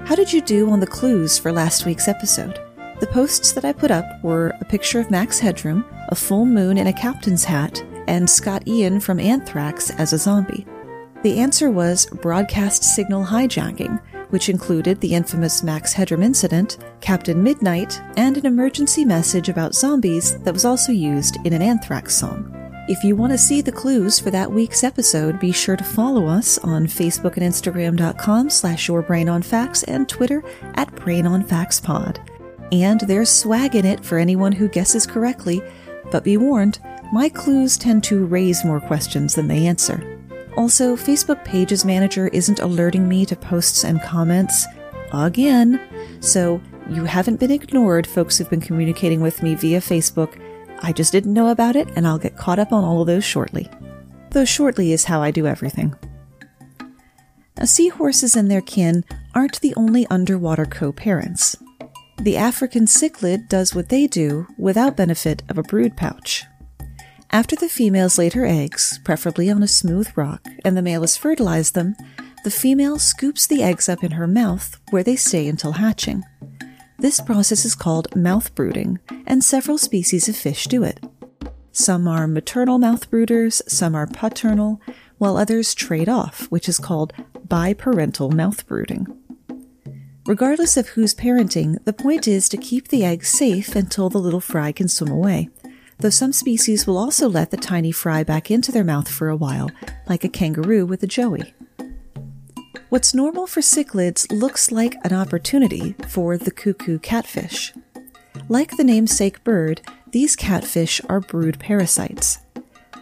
How 0.04 0.14
did 0.14 0.30
you 0.30 0.42
do 0.42 0.70
on 0.70 0.78
the 0.78 0.86
clues 0.86 1.38
for 1.38 1.52
last 1.52 1.86
week's 1.86 2.06
episode? 2.06 2.60
The 3.00 3.06
posts 3.06 3.52
that 3.52 3.64
I 3.64 3.72
put 3.72 3.90
up 3.90 4.22
were 4.22 4.54
a 4.60 4.64
picture 4.66 5.00
of 5.00 5.10
Max 5.10 5.38
Headroom, 5.38 5.84
a 6.10 6.14
full 6.14 6.44
moon 6.44 6.76
in 6.76 6.86
a 6.86 6.92
captain's 6.92 7.44
hat, 7.44 7.82
and 8.06 8.28
Scott 8.28 8.68
Ian 8.68 9.00
from 9.00 9.18
Anthrax 9.18 9.88
as 9.90 10.12
a 10.12 10.18
zombie. 10.18 10.66
The 11.22 11.40
answer 11.40 11.70
was 11.70 12.06
broadcast 12.06 12.84
signal 12.84 13.24
hijacking, 13.24 14.00
which 14.34 14.48
included 14.48 15.00
the 15.00 15.14
infamous 15.14 15.62
Max 15.62 15.92
Headroom 15.92 16.20
incident, 16.20 16.78
Captain 17.00 17.40
Midnight, 17.40 18.02
and 18.16 18.36
an 18.36 18.46
emergency 18.46 19.04
message 19.04 19.48
about 19.48 19.76
zombies 19.76 20.36
that 20.40 20.52
was 20.52 20.64
also 20.64 20.90
used 20.90 21.36
in 21.44 21.52
an 21.52 21.62
Anthrax 21.62 22.16
song. 22.16 22.50
If 22.88 23.04
you 23.04 23.14
want 23.14 23.30
to 23.30 23.38
see 23.38 23.60
the 23.60 23.70
clues 23.70 24.18
for 24.18 24.32
that 24.32 24.50
week's 24.50 24.82
episode, 24.82 25.38
be 25.38 25.52
sure 25.52 25.76
to 25.76 25.84
follow 25.84 26.26
us 26.26 26.58
on 26.58 26.88
Facebook 26.88 27.36
and 27.36 27.44
Instagram.com 27.44 28.50
slash 28.50 28.88
yourbrainonfacts 28.88 29.84
and 29.86 30.08
Twitter 30.08 30.42
at 30.74 30.90
brainonfactspod. 30.96 32.18
And 32.72 33.02
there's 33.02 33.30
swag 33.30 33.76
in 33.76 33.86
it 33.86 34.04
for 34.04 34.18
anyone 34.18 34.50
who 34.50 34.66
guesses 34.66 35.06
correctly, 35.06 35.62
but 36.10 36.24
be 36.24 36.38
warned, 36.38 36.80
my 37.12 37.28
clues 37.28 37.78
tend 37.78 38.02
to 38.04 38.26
raise 38.26 38.64
more 38.64 38.80
questions 38.80 39.36
than 39.36 39.46
they 39.46 39.64
answer. 39.68 40.13
Also, 40.56 40.96
Facebook 40.96 41.44
Pages 41.44 41.84
Manager 41.84 42.28
isn't 42.28 42.60
alerting 42.60 43.08
me 43.08 43.26
to 43.26 43.36
posts 43.36 43.84
and 43.84 44.00
comments 44.02 44.66
again, 45.12 45.80
so 46.20 46.60
you 46.88 47.04
haven't 47.04 47.40
been 47.40 47.50
ignored, 47.50 48.06
folks 48.06 48.38
who've 48.38 48.50
been 48.50 48.60
communicating 48.60 49.20
with 49.20 49.42
me 49.42 49.54
via 49.54 49.80
Facebook 49.80 50.40
I 50.84 50.92
just 50.92 51.12
didn't 51.12 51.32
know 51.32 51.48
about 51.48 51.76
it, 51.76 51.88
and 51.96 52.06
I'll 52.06 52.18
get 52.18 52.36
caught 52.36 52.58
up 52.58 52.70
on 52.70 52.84
all 52.84 53.00
of 53.00 53.06
those 53.06 53.24
shortly. 53.24 53.70
Though 54.32 54.44
shortly 54.44 54.92
is 54.92 55.04
how 55.04 55.22
I 55.22 55.30
do 55.30 55.46
everything. 55.46 55.94
Now, 57.56 57.64
seahorses 57.64 58.36
and 58.36 58.50
their 58.50 58.60
kin 58.60 59.02
aren't 59.34 59.60
the 59.62 59.74
only 59.76 60.06
underwater 60.08 60.66
co 60.66 60.92
parents. 60.92 61.56
The 62.20 62.36
African 62.36 62.84
cichlid 62.84 63.48
does 63.48 63.74
what 63.74 63.88
they 63.88 64.06
do 64.06 64.46
without 64.58 64.96
benefit 64.96 65.42
of 65.48 65.56
a 65.56 65.62
brood 65.62 65.96
pouch. 65.96 66.44
After 67.34 67.56
the 67.56 67.68
females 67.68 68.16
laid 68.16 68.34
her 68.34 68.46
eggs, 68.46 69.00
preferably 69.02 69.50
on 69.50 69.60
a 69.60 69.66
smooth 69.66 70.08
rock, 70.14 70.46
and 70.64 70.76
the 70.76 70.82
male 70.82 71.00
has 71.00 71.16
fertilized 71.16 71.74
them, 71.74 71.96
the 72.44 72.50
female 72.50 73.00
scoops 73.00 73.44
the 73.44 73.60
eggs 73.60 73.88
up 73.88 74.04
in 74.04 74.12
her 74.12 74.28
mouth 74.28 74.80
where 74.90 75.02
they 75.02 75.16
stay 75.16 75.48
until 75.48 75.72
hatching. 75.72 76.22
This 76.96 77.18
process 77.18 77.64
is 77.64 77.74
called 77.74 78.14
mouth 78.14 78.54
brooding, 78.54 79.00
and 79.26 79.42
several 79.42 79.78
species 79.78 80.28
of 80.28 80.36
fish 80.36 80.68
do 80.68 80.84
it. 80.84 81.04
Some 81.72 82.06
are 82.06 82.28
maternal 82.28 82.78
mouth 82.78 83.10
brooders, 83.10 83.62
some 83.68 83.96
are 83.96 84.06
paternal, 84.06 84.80
while 85.18 85.36
others 85.36 85.74
trade 85.74 86.08
off, 86.08 86.46
which 86.52 86.68
is 86.68 86.78
called 86.78 87.14
biparental 87.48 88.32
mouth 88.32 88.64
brooding. 88.68 89.08
Regardless 90.24 90.76
of 90.76 90.90
who's 90.90 91.16
parenting, 91.16 91.84
the 91.84 91.92
point 91.92 92.28
is 92.28 92.48
to 92.48 92.56
keep 92.56 92.88
the 92.88 93.04
eggs 93.04 93.28
safe 93.28 93.74
until 93.74 94.08
the 94.08 94.18
little 94.18 94.40
fry 94.40 94.70
can 94.70 94.86
swim 94.86 95.10
away, 95.10 95.48
though 95.98 96.10
some 96.10 96.32
species 96.32 96.86
will 96.86 96.98
also 96.98 97.28
let 97.28 97.50
the 97.50 97.56
tiny 97.56 97.92
fry 97.92 98.22
back 98.22 98.50
into 98.50 98.72
their 98.72 98.84
mouth 98.84 99.08
for 99.08 99.28
a 99.28 99.36
while, 99.36 99.70
like 100.08 100.24
a 100.24 100.28
kangaroo 100.28 100.86
with 100.86 101.02
a 101.02 101.06
joey. 101.06 101.54
What's 102.88 103.14
normal 103.14 103.46
for 103.46 103.60
cichlids 103.60 104.30
looks 104.30 104.70
like 104.70 104.96
an 105.04 105.12
opportunity 105.12 105.94
for 106.08 106.38
the 106.38 106.50
cuckoo 106.50 106.98
catfish. 106.98 107.72
Like 108.48 108.76
the 108.76 108.84
namesake 108.84 109.42
bird, 109.42 109.80
these 110.12 110.36
catfish 110.36 111.00
are 111.08 111.20
brood 111.20 111.58
parasites. 111.58 112.38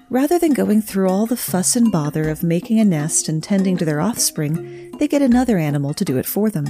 Rather 0.09 0.38
than 0.38 0.52
going 0.52 0.83
through 0.83 1.09
all 1.09 1.26
the 1.26 1.37
fuss 1.37 1.74
and 1.74 1.90
bother 1.90 2.28
of 2.28 2.42
making 2.42 2.78
a 2.78 2.85
nest 2.85 3.28
and 3.28 3.42
tending 3.42 3.76
to 3.78 3.85
their 3.85 4.00
offspring, 4.00 4.90
they 4.98 5.09
get 5.09 5.22
another 5.22 5.59
animal 5.59 5.94
to 5.94 6.05
do 6.05 6.16
it 6.18 6.26
for 6.26 6.48
them. 6.48 6.66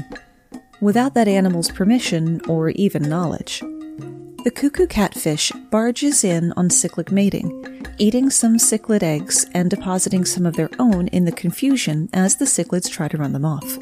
Without 0.81 1.15
that 1.15 1.29
animal's 1.29 1.71
permission 1.71 2.41
or 2.49 2.71
even 2.71 3.09
knowledge. 3.09 3.63
The 4.45 4.51
cuckoo 4.51 4.89
catfish 4.89 5.53
barges 5.71 6.25
in 6.25 6.53
on 6.55 6.69
cichlid 6.69 7.13
mating, 7.13 7.87
eating 7.99 8.29
some 8.29 8.57
cichlid 8.57 9.05
eggs 9.05 9.47
and 9.55 9.71
depositing 9.71 10.25
some 10.25 10.47
of 10.47 10.57
their 10.57 10.69
own 10.81 11.07
in 11.09 11.25
the 11.25 11.31
confusion 11.31 12.09
as 12.13 12.35
the 12.35 12.45
cichlids 12.45 12.91
try 12.91 13.07
to 13.07 13.17
run 13.17 13.35
them 13.35 13.45
off. 13.45 13.79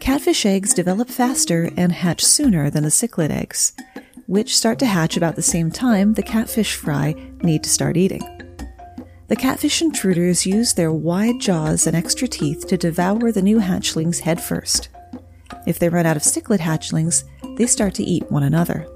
Catfish 0.00 0.44
eggs 0.44 0.74
develop 0.74 1.08
faster 1.08 1.70
and 1.76 1.92
hatch 1.92 2.24
sooner 2.24 2.70
than 2.70 2.82
the 2.82 2.88
cichlid 2.88 3.30
eggs, 3.30 3.72
which 4.26 4.56
start 4.56 4.80
to 4.80 4.86
hatch 4.86 5.16
about 5.16 5.36
the 5.36 5.42
same 5.42 5.70
time 5.70 6.14
the 6.14 6.24
catfish 6.24 6.74
fry 6.74 7.14
need 7.44 7.62
to 7.62 7.70
start 7.70 7.96
eating. 7.96 8.24
The 9.28 9.36
catfish 9.36 9.80
intruders 9.80 10.44
use 10.44 10.74
their 10.74 10.90
wide 10.90 11.38
jaws 11.38 11.86
and 11.86 11.94
extra 11.94 12.26
teeth 12.26 12.66
to 12.66 12.76
devour 12.76 13.30
the 13.30 13.42
new 13.42 13.60
hatchlings 13.60 14.18
head 14.18 14.42
first. 14.42 14.88
If 15.68 15.78
they 15.78 15.88
run 15.88 16.04
out 16.04 16.16
of 16.16 16.24
cichlid 16.24 16.58
hatchlings, 16.58 17.22
they 17.56 17.66
start 17.66 17.94
to 17.94 18.02
eat 18.02 18.28
one 18.28 18.42
another. 18.42 18.88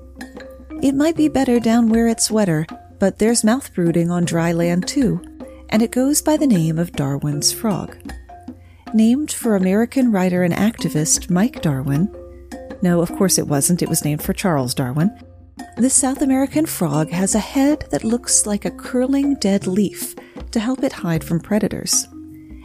It 0.82 0.96
might 0.96 1.16
be 1.16 1.28
better 1.28 1.60
down 1.60 1.88
where 1.88 2.08
it's 2.08 2.28
wetter, 2.28 2.66
but 2.98 3.20
there's 3.20 3.44
mouth 3.44 3.72
brooding 3.72 4.10
on 4.10 4.24
dry 4.24 4.50
land 4.50 4.88
too, 4.88 5.22
and 5.68 5.80
it 5.80 5.92
goes 5.92 6.20
by 6.20 6.36
the 6.36 6.46
name 6.46 6.76
of 6.76 6.90
Darwin's 6.90 7.52
frog. 7.52 7.96
Named 8.92 9.30
for 9.30 9.54
American 9.54 10.10
writer 10.10 10.42
and 10.42 10.52
activist 10.52 11.30
Mike 11.30 11.62
Darwin. 11.62 12.12
No, 12.82 13.00
of 13.00 13.14
course 13.14 13.38
it 13.38 13.46
wasn't, 13.46 13.80
it 13.80 13.88
was 13.88 14.04
named 14.04 14.24
for 14.24 14.32
Charles 14.32 14.74
Darwin. 14.74 15.16
This 15.76 15.94
South 15.94 16.20
American 16.20 16.66
frog 16.66 17.10
has 17.10 17.36
a 17.36 17.38
head 17.38 17.84
that 17.92 18.02
looks 18.02 18.44
like 18.44 18.64
a 18.64 18.70
curling 18.72 19.36
dead 19.36 19.68
leaf 19.68 20.16
to 20.50 20.58
help 20.58 20.82
it 20.82 20.92
hide 20.92 21.22
from 21.22 21.38
predators. 21.38 22.08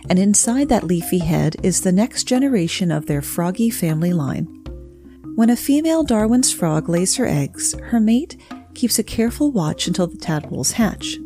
And 0.10 0.18
inside 0.18 0.70
that 0.70 0.84
leafy 0.84 1.20
head 1.20 1.56
is 1.62 1.82
the 1.82 1.92
next 1.92 2.24
generation 2.24 2.90
of 2.90 3.06
their 3.06 3.22
froggy 3.22 3.70
family 3.70 4.12
line. 4.12 4.57
When 5.38 5.52
a 5.52 5.56
female 5.56 6.02
Darwin's 6.02 6.52
frog 6.52 6.90
lays 6.90 7.16
her 7.18 7.28
eggs, 7.28 7.76
her 7.80 8.00
mate 8.00 8.42
keeps 8.74 8.98
a 8.98 9.04
careful 9.04 9.52
watch 9.52 9.86
until 9.86 10.08
the 10.08 10.18
tadpoles 10.18 10.72
hatch. 10.72 11.20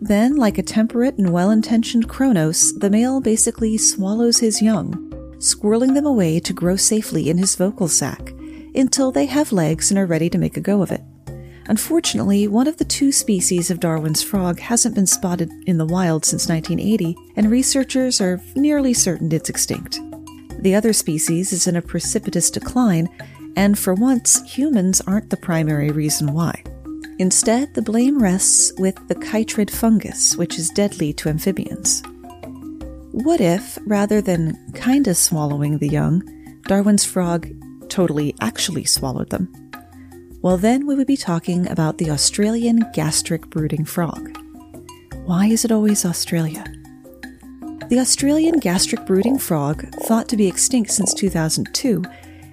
Then, 0.00 0.36
like 0.36 0.56
a 0.56 0.62
temperate 0.62 1.18
and 1.18 1.34
well 1.34 1.50
intentioned 1.50 2.08
Kronos, 2.08 2.72
the 2.78 2.88
male 2.88 3.20
basically 3.20 3.76
swallows 3.76 4.38
his 4.38 4.62
young, 4.62 4.94
squirreling 5.36 5.92
them 5.92 6.06
away 6.06 6.40
to 6.40 6.54
grow 6.54 6.76
safely 6.76 7.28
in 7.28 7.36
his 7.36 7.54
vocal 7.54 7.88
sac 7.88 8.32
until 8.74 9.12
they 9.12 9.26
have 9.26 9.52
legs 9.52 9.90
and 9.90 9.98
are 9.98 10.06
ready 10.06 10.30
to 10.30 10.38
make 10.38 10.56
a 10.56 10.60
go 10.62 10.80
of 10.80 10.90
it. 10.90 11.02
Unfortunately, 11.66 12.48
one 12.48 12.66
of 12.66 12.78
the 12.78 12.86
two 12.86 13.12
species 13.12 13.70
of 13.70 13.80
Darwin's 13.80 14.22
frog 14.22 14.60
hasn't 14.60 14.94
been 14.94 15.06
spotted 15.06 15.50
in 15.66 15.76
the 15.76 15.84
wild 15.84 16.24
since 16.24 16.48
1980, 16.48 17.14
and 17.36 17.50
researchers 17.50 18.18
are 18.18 18.40
nearly 18.56 18.94
certain 18.94 19.30
it's 19.30 19.50
extinct. 19.50 20.00
The 20.62 20.76
other 20.76 20.92
species 20.92 21.52
is 21.52 21.66
in 21.66 21.74
a 21.74 21.82
precipitous 21.82 22.48
decline 22.48 23.08
and 23.56 23.78
for 23.78 23.94
once, 23.94 24.42
humans 24.42 25.00
aren't 25.02 25.30
the 25.30 25.36
primary 25.36 25.90
reason 25.90 26.32
why. 26.32 26.62
Instead, 27.18 27.74
the 27.74 27.82
blame 27.82 28.22
rests 28.22 28.72
with 28.78 28.96
the 29.08 29.14
chytrid 29.14 29.70
fungus, 29.70 30.36
which 30.36 30.58
is 30.58 30.70
deadly 30.70 31.12
to 31.12 31.28
amphibians. 31.28 32.02
What 33.12 33.40
if, 33.40 33.78
rather 33.86 34.20
than 34.20 34.58
kinda 34.74 35.14
swallowing 35.14 35.78
the 35.78 35.88
young, 35.88 36.22
Darwin's 36.66 37.04
frog 37.04 37.48
totally 37.88 38.34
actually 38.40 38.84
swallowed 38.84 39.30
them? 39.30 39.52
Well, 40.40 40.56
then 40.56 40.86
we 40.86 40.94
would 40.94 41.06
be 41.06 41.16
talking 41.16 41.70
about 41.70 41.98
the 41.98 42.10
Australian 42.10 42.86
gastric 42.92 43.48
brooding 43.50 43.84
frog. 43.84 44.36
Why 45.24 45.46
is 45.46 45.64
it 45.64 45.70
always 45.70 46.04
Australia? 46.04 46.64
The 47.88 48.00
Australian 48.00 48.58
gastric 48.58 49.06
brooding 49.06 49.38
frog, 49.38 49.86
thought 50.06 50.28
to 50.30 50.36
be 50.36 50.48
extinct 50.48 50.90
since 50.90 51.14
2002, 51.14 52.02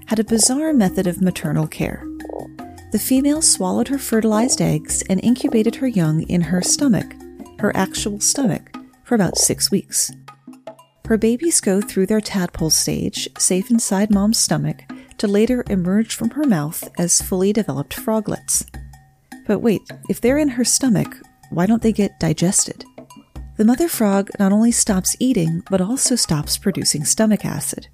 had 0.10 0.18
a 0.18 0.24
bizarre 0.24 0.74
method 0.74 1.06
of 1.06 1.22
maternal 1.22 1.68
care. 1.68 2.04
The 2.92 2.98
female 2.98 3.44
swallowed 3.44 3.90
her 3.90 4.00
fertilized 4.00 4.60
eggs 4.60 5.04
and 5.08 5.24
incubated 5.24 5.76
her 5.76 5.88
young 5.88 6.24
in 6.24 6.42
her 6.42 6.64
stomach, 6.64 7.14
her 7.60 7.72
actual 7.78 8.20
stomach, 8.20 8.76
for 9.04 9.14
about 9.14 9.38
six 9.38 9.70
weeks. 9.70 10.12
Her 11.06 11.16
babies 11.20 11.62
go 11.62 11.80
through 11.80 12.08
their 12.08 12.22
tadpole 12.22 12.72
stage, 12.72 13.30
safe 13.38 13.70
inside 13.70 14.10
mom's 14.10 14.40
stomach, 14.40 14.82
to 15.20 15.28
later 15.28 15.64
emerge 15.70 16.16
from 16.16 16.32
her 16.32 16.44
mouth 16.44 16.90
as 16.98 17.22
fully 17.22 17.54
developed 17.54 17.94
froglets. 17.94 18.66
But 19.46 19.60
wait, 19.60 19.84
if 20.10 20.20
they're 20.20 20.40
in 20.40 20.50
her 20.50 20.66
stomach, 20.66 21.18
why 21.52 21.68
don't 21.68 21.84
they 21.84 21.94
get 21.94 22.20
digested? 22.20 22.84
The 23.58 23.66
mother 23.66 23.88
frog 23.88 24.32
not 24.40 24.52
only 24.52 24.72
stops 24.72 25.16
eating, 25.20 25.62
but 25.70 25.82
also 25.82 26.16
stops 26.16 26.58
producing 26.58 27.06
stomach 27.06 27.46
acid 27.46 27.90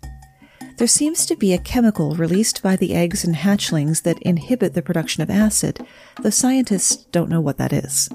there 0.77 0.87
seems 0.87 1.25
to 1.25 1.35
be 1.35 1.53
a 1.53 1.57
chemical 1.57 2.15
released 2.15 2.61
by 2.61 2.75
the 2.75 2.93
eggs 2.93 3.23
and 3.23 3.35
hatchlings 3.35 4.03
that 4.03 4.21
inhibit 4.21 4.73
the 4.73 4.81
production 4.81 5.23
of 5.23 5.29
acid, 5.29 5.85
though 6.21 6.29
scientists 6.29 7.05
don't 7.11 7.29
know 7.29 7.41
what 7.41 7.57
that 7.57 7.71
is. 7.71 8.09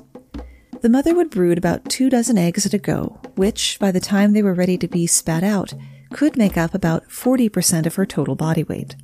The 0.82 0.88
mother 0.88 1.14
would 1.14 1.30
brood 1.30 1.58
about 1.58 1.88
two 1.88 2.08
dozen 2.08 2.38
eggs 2.38 2.64
at 2.66 2.74
a 2.74 2.78
go, 2.78 3.20
which, 3.34 3.78
by 3.78 3.90
the 3.90 4.00
time 4.00 4.32
they 4.32 4.42
were 4.42 4.54
ready 4.54 4.78
to 4.78 4.88
be 4.88 5.06
spat 5.06 5.42
out, 5.42 5.74
could 6.10 6.36
make 6.36 6.56
up 6.56 6.74
about 6.74 7.08
40% 7.08 7.86
of 7.86 7.94
her 7.94 8.06
total 8.06 8.34
body 8.34 8.64
weight. 8.64 8.96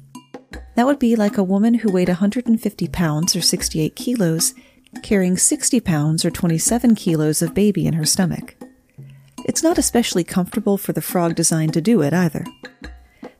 That 0.74 0.86
would 0.86 0.98
be 0.98 1.16
like 1.16 1.38
a 1.38 1.44
woman 1.44 1.74
who 1.74 1.92
weighed 1.92 2.08
150 2.08 2.88
pounds 2.88 3.36
or 3.36 3.40
68 3.40 3.94
kilos 3.96 4.54
carrying 5.02 5.36
60 5.36 5.80
pounds 5.80 6.24
or 6.24 6.30
27 6.30 6.94
kilos 6.94 7.42
of 7.42 7.54
baby 7.54 7.86
in 7.86 7.94
her 7.94 8.04
stomach. 8.04 8.56
It's 9.44 9.62
not 9.62 9.78
especially 9.78 10.24
comfortable 10.24 10.78
for 10.78 10.92
the 10.92 11.02
frog 11.02 11.34
designed 11.34 11.74
to 11.74 11.80
do 11.80 12.02
it 12.02 12.12
either. 12.12 12.44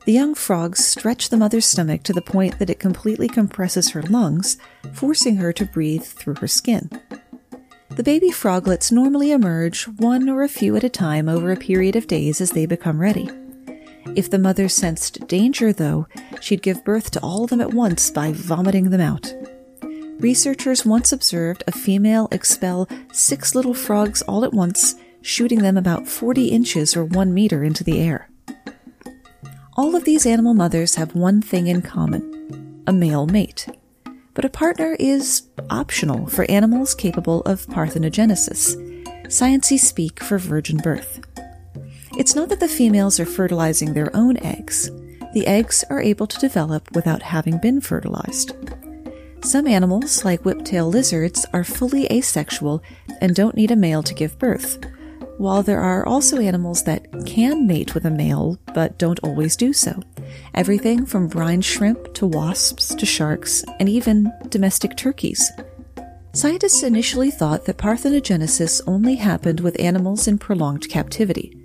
The 0.07 0.13
young 0.13 0.37
frogs 0.37 0.85
stretch 0.85 1.31
the 1.31 1.37
mother's 1.37 1.67
stomach 1.67 2.05
to 2.05 2.13
the 2.13 2.23
point 2.23 2.61
that 2.61 2.71
it 2.71 2.79
completely 2.79 3.27
compresses 3.27 3.91
her 3.91 4.03
lungs, 4.03 4.57
forcing 4.93 5.39
her 5.39 5.53
to 5.55 5.65
breathe 5.65 6.05
through 6.05 6.37
her 6.37 6.47
skin. 6.47 6.89
The 7.91 8.05
baby 8.05 8.31
froglets 8.31 8.93
normally 8.93 9.33
emerge 9.33 9.89
one 9.89 10.29
or 10.29 10.45
a 10.45 10.49
few 10.49 10.77
at 10.77 10.85
a 10.85 10.89
time 10.89 11.29
over 11.29 11.51
a 11.51 11.57
period 11.57 11.97
of 11.97 12.07
days 12.07 12.41
as 12.41 12.53
they 12.53 12.67
become 12.67 13.01
ready. 13.01 13.29
If 14.15 14.31
the 14.31 14.39
mother 14.39 14.69
sensed 14.69 15.27
danger, 15.27 15.73
though, 15.73 16.07
she'd 16.41 16.63
give 16.63 16.85
birth 16.85 17.11
to 17.11 17.21
all 17.21 17.43
of 17.43 17.51
them 17.51 17.61
at 17.61 17.75
once 17.75 18.09
by 18.09 18.31
vomiting 18.31 18.91
them 18.91 19.01
out. 19.01 19.35
Researchers 20.21 20.87
once 20.87 21.11
observed 21.11 21.65
a 21.67 21.73
female 21.73 22.29
expel 22.31 22.89
six 23.13 23.57
little 23.57 23.75
frogs 23.75 24.23
all 24.23 24.45
at 24.45 24.55
once, 24.55 24.95
shooting 25.21 25.63
them 25.63 25.77
about 25.77 26.07
40 26.07 26.47
inches 26.47 26.97
or 26.97 27.05
one 27.05 27.35
meter 27.35 27.65
into 27.65 27.83
the 27.83 28.01
air. 28.01 28.31
All 29.79 29.95
of 29.95 30.05
these 30.05 30.25
animal 30.25 30.55
mothers 30.55 30.95
have 30.95 31.15
one 31.15 31.43
thing 31.43 31.67
in 31.67 31.83
common 31.83 32.83
a 32.87 32.93
male 32.95 33.27
mate. 33.27 33.69
But 34.33 34.47
a 34.47 34.49
partner 34.49 34.97
is 34.99 35.43
optional 35.69 36.29
for 36.29 36.51
animals 36.51 36.95
capable 36.95 37.43
of 37.43 37.67
parthenogenesis, 37.67 38.75
sciencey 39.27 39.79
speak 39.79 40.23
for 40.23 40.39
virgin 40.39 40.79
birth. 40.79 41.21
It's 42.17 42.35
not 42.35 42.49
that 42.49 42.61
the 42.61 42.69
females 42.69 43.21
are 43.21 43.27
fertilizing 43.27 43.93
their 43.93 44.15
own 44.17 44.39
eggs. 44.39 44.91
The 45.35 45.47
eggs 45.47 45.85
are 45.91 46.01
able 46.01 46.27
to 46.27 46.39
develop 46.39 46.91
without 46.95 47.21
having 47.21 47.59
been 47.59 47.83
fertilized. 47.83 48.53
Some 49.43 49.67
animals, 49.67 50.25
like 50.25 50.41
whiptail 50.43 50.91
lizards, 50.91 51.45
are 51.53 51.65
fully 51.65 52.11
asexual 52.11 52.83
and 53.21 53.35
don't 53.35 53.57
need 53.57 53.71
a 53.71 53.77
male 53.77 54.03
to 54.05 54.15
give 54.15 54.39
birth, 54.39 54.79
while 55.39 55.63
there 55.63 55.81
are 55.81 56.07
also 56.07 56.39
animals 56.39 56.83
that 56.85 57.07
can 57.27 57.67
mate 57.67 57.95
with 57.95 58.05
a 58.05 58.11
male 58.11 58.59
but 58.75 58.99
don't 58.99 59.21
always 59.21 59.57
do 59.57 59.73
so. 59.73 60.01
Everything 60.55 61.07
from 61.07 61.29
brine 61.29 61.61
shrimp 61.61 62.15
to 62.15 62.27
wasps 62.27 62.95
to 62.95 63.07
sharks 63.07 63.65
and 63.79 63.89
even 63.89 64.33
domestic 64.49 64.97
turkeys. 64.97 65.51
Scientists 66.33 66.83
initially 66.83 67.31
thought 67.31 67.65
that 67.65 67.79
parthenogenesis 67.79 68.83
only 68.87 69.17
happened 69.17 69.61
with 69.61 69.81
animals 69.81 70.29
in 70.29 70.39
prolonged 70.39 70.89
captivity 70.89 71.57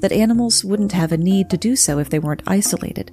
that 0.00 0.12
animals 0.12 0.64
wouldn't 0.64 0.92
have 0.92 1.12
a 1.12 1.16
need 1.16 1.50
to 1.50 1.56
do 1.56 1.76
so 1.76 1.98
if 1.98 2.10
they 2.10 2.18
weren't 2.18 2.42
isolated, 2.46 3.12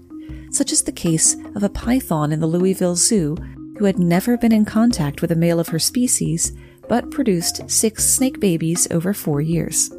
such 0.51 0.71
as 0.71 0.83
the 0.83 0.91
case 0.91 1.35
of 1.55 1.63
a 1.63 1.69
python 1.69 2.31
in 2.31 2.39
the 2.39 2.47
Louisville 2.47 2.95
Zoo 2.95 3.35
who 3.77 3.85
had 3.85 3.99
never 3.99 4.37
been 4.37 4.51
in 4.51 4.65
contact 4.65 5.21
with 5.21 5.31
a 5.31 5.35
male 5.35 5.59
of 5.59 5.67
her 5.67 5.79
species 5.79 6.53
but 6.89 7.11
produced 7.11 7.69
six 7.69 8.05
snake 8.05 8.39
babies 8.39 8.87
over 8.91 9.13
four 9.13 9.41
years. 9.41 9.91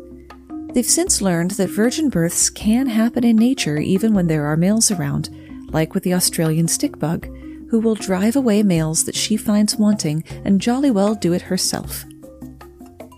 They've 0.75 0.85
since 0.85 1.23
learned 1.23 1.53
that 1.53 1.71
virgin 1.71 2.11
births 2.11 2.51
can 2.51 2.87
happen 2.87 3.25
in 3.25 3.37
nature 3.37 3.79
even 3.79 4.15
when 4.15 4.27
there 4.27 4.47
are 4.47 4.57
males 4.57 4.91
around, 4.91 5.31
like 5.73 5.95
with 5.95 6.03
the 6.03 6.15
Australian 6.15 6.67
stickbug, 6.67 7.71
who 7.71 7.81
will 7.81 7.95
drive 7.95 8.37
away 8.37 8.63
males 8.63 9.05
that 9.05 9.15
she 9.15 9.37
finds 9.37 9.77
wanting 9.77 10.25
and 10.45 10.61
jolly 10.61 10.91
well 10.91 11.15
do 11.15 11.33
it 11.33 11.43
herself. 11.43 12.05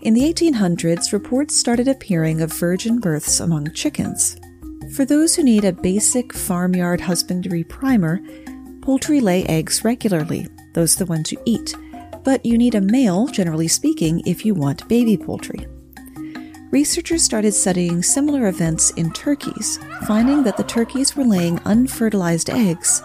In 0.02 0.14
the 0.14 0.32
1800s, 0.32 1.12
reports 1.12 1.56
started 1.56 1.86
appearing 1.86 2.40
of 2.40 2.52
virgin 2.52 3.00
births 3.00 3.40
among 3.40 3.72
chickens. 3.72 4.36
For 4.94 5.04
those 5.04 5.36
who 5.36 5.42
need 5.42 5.64
a 5.64 5.72
basic 5.72 6.32
farmyard 6.32 7.00
husbandry 7.00 7.64
primer, 7.64 8.20
poultry 8.80 9.20
lay 9.20 9.44
eggs 9.44 9.84
regularly, 9.84 10.48
those 10.72 10.96
are 10.96 11.04
the 11.04 11.10
ones 11.10 11.30
you 11.30 11.42
eat, 11.44 11.74
but 12.24 12.44
you 12.46 12.56
need 12.56 12.74
a 12.74 12.80
male, 12.80 13.26
generally 13.26 13.68
speaking, 13.68 14.22
if 14.26 14.44
you 14.44 14.54
want 14.54 14.88
baby 14.88 15.16
poultry. 15.16 15.66
Researchers 16.70 17.24
started 17.24 17.52
studying 17.52 18.00
similar 18.00 18.46
events 18.46 18.92
in 18.92 19.10
turkeys, 19.12 19.80
finding 20.06 20.44
that 20.44 20.56
the 20.56 20.62
turkeys 20.62 21.16
were 21.16 21.24
laying 21.24 21.58
unfertilized 21.64 22.48
eggs 22.48 23.00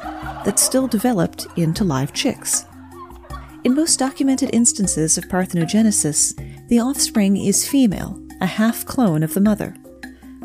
that 0.46 0.60
still 0.60 0.88
developed 0.88 1.48
into 1.56 1.84
live 1.84 2.14
chicks. 2.14 2.66
In 3.64 3.74
most 3.74 3.98
documented 3.98 4.52
instances 4.54 5.18
of 5.18 5.28
parthenogenesis, 5.30 6.68
the 6.68 6.80
offspring 6.80 7.38
is 7.38 7.68
female, 7.68 8.22
a 8.40 8.46
half 8.46 8.86
clone 8.86 9.24
of 9.24 9.34
the 9.34 9.42
mother. 9.42 9.76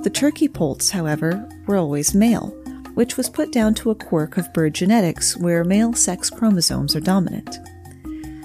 The 0.02 0.08
turkey 0.08 0.48
poults, 0.48 0.88
however, 0.88 1.46
were 1.66 1.76
always 1.76 2.14
male, 2.14 2.48
which 2.94 3.18
was 3.18 3.28
put 3.28 3.52
down 3.52 3.74
to 3.74 3.90
a 3.90 3.94
quirk 3.94 4.38
of 4.38 4.50
bird 4.54 4.74
genetics 4.74 5.36
where 5.36 5.62
male 5.62 5.92
sex 5.92 6.30
chromosomes 6.30 6.96
are 6.96 7.00
dominant. 7.00 7.58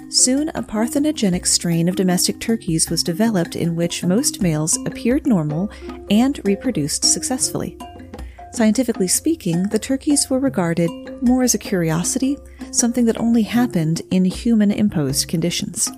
Soon, 0.08 0.50
a 0.50 0.62
parthenogenic 0.62 1.46
strain 1.46 1.88
of 1.88 1.96
domestic 1.96 2.38
turkeys 2.38 2.88
was 2.88 3.02
developed 3.02 3.56
in 3.56 3.74
which 3.74 4.04
most 4.04 4.40
males 4.40 4.78
appeared 4.86 5.26
normal 5.26 5.70
and 6.10 6.40
reproduced 6.44 7.04
successfully. 7.04 7.76
Scientifically 8.52 9.08
speaking, 9.08 9.64
the 9.64 9.78
turkeys 9.78 10.30
were 10.30 10.38
regarded 10.38 10.90
more 11.22 11.42
as 11.42 11.54
a 11.54 11.58
curiosity, 11.58 12.38
something 12.70 13.04
that 13.04 13.18
only 13.18 13.42
happened 13.42 14.00
in 14.12 14.24
human 14.24 14.70
imposed 14.70 15.26
conditions. 15.26 15.90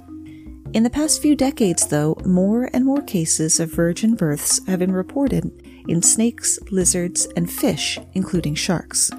In 0.73 0.83
the 0.83 0.90
past 0.90 1.21
few 1.21 1.37
decades, 1.37 1.87
though, 1.87 2.16
more 2.25 2.71
and 2.73 2.85
more 2.85 3.03
cases 3.03 3.61
of 3.61 3.71
virgin 3.71 4.14
births 4.14 4.66
have 4.66 4.79
been 4.79 4.92
reported 4.92 5.51
in 5.87 6.03
snakes, 6.03 6.59
lizards, 6.71 7.27
and 7.37 7.51
fish, 7.51 7.99
including 8.14 8.55
sharks. 8.55 9.11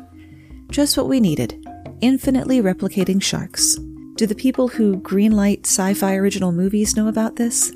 Just 0.69 0.97
what 0.97 1.08
we 1.08 1.19
needed 1.19 1.63
infinitely 2.02 2.62
replicating 2.62 3.21
sharks. 3.21 3.78
Do 4.19 4.27
the 4.27 4.36
people 4.36 4.67
who 4.67 4.97
greenlight 4.97 5.65
sci 5.65 5.93
fi 5.93 6.13
original 6.13 6.51
movies 6.51 6.97
know 6.97 7.08
about 7.08 7.38
this? 7.38 7.71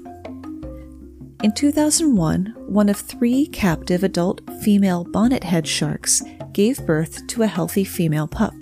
In 1.41 1.53
2001, 1.55 2.53
one 2.67 2.89
of 2.89 2.97
three 2.97 3.45
captive 3.45 4.03
adult 4.03 4.41
female 4.61 5.05
bonnethead 5.05 5.65
sharks 5.65 6.21
gave 6.51 6.85
birth 6.85 7.25
to 7.27 7.43
a 7.43 7.47
healthy 7.47 7.85
female 7.85 8.27
pup. 8.27 8.53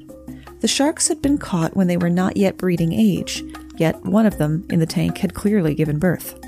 The 0.59 0.67
sharks 0.67 1.07
had 1.07 1.23
been 1.23 1.39
caught 1.39 1.75
when 1.75 1.87
they 1.87 1.97
were 1.97 2.11
not 2.11 2.37
yet 2.37 2.55
breeding 2.55 2.93
age, 2.93 3.43
yet 3.77 3.99
one 4.05 4.27
of 4.27 4.37
them 4.37 4.63
in 4.69 4.79
the 4.79 4.85
tank 4.85 5.17
had 5.17 5.33
clearly 5.33 5.73
given 5.73 5.97
birth. 5.97 6.39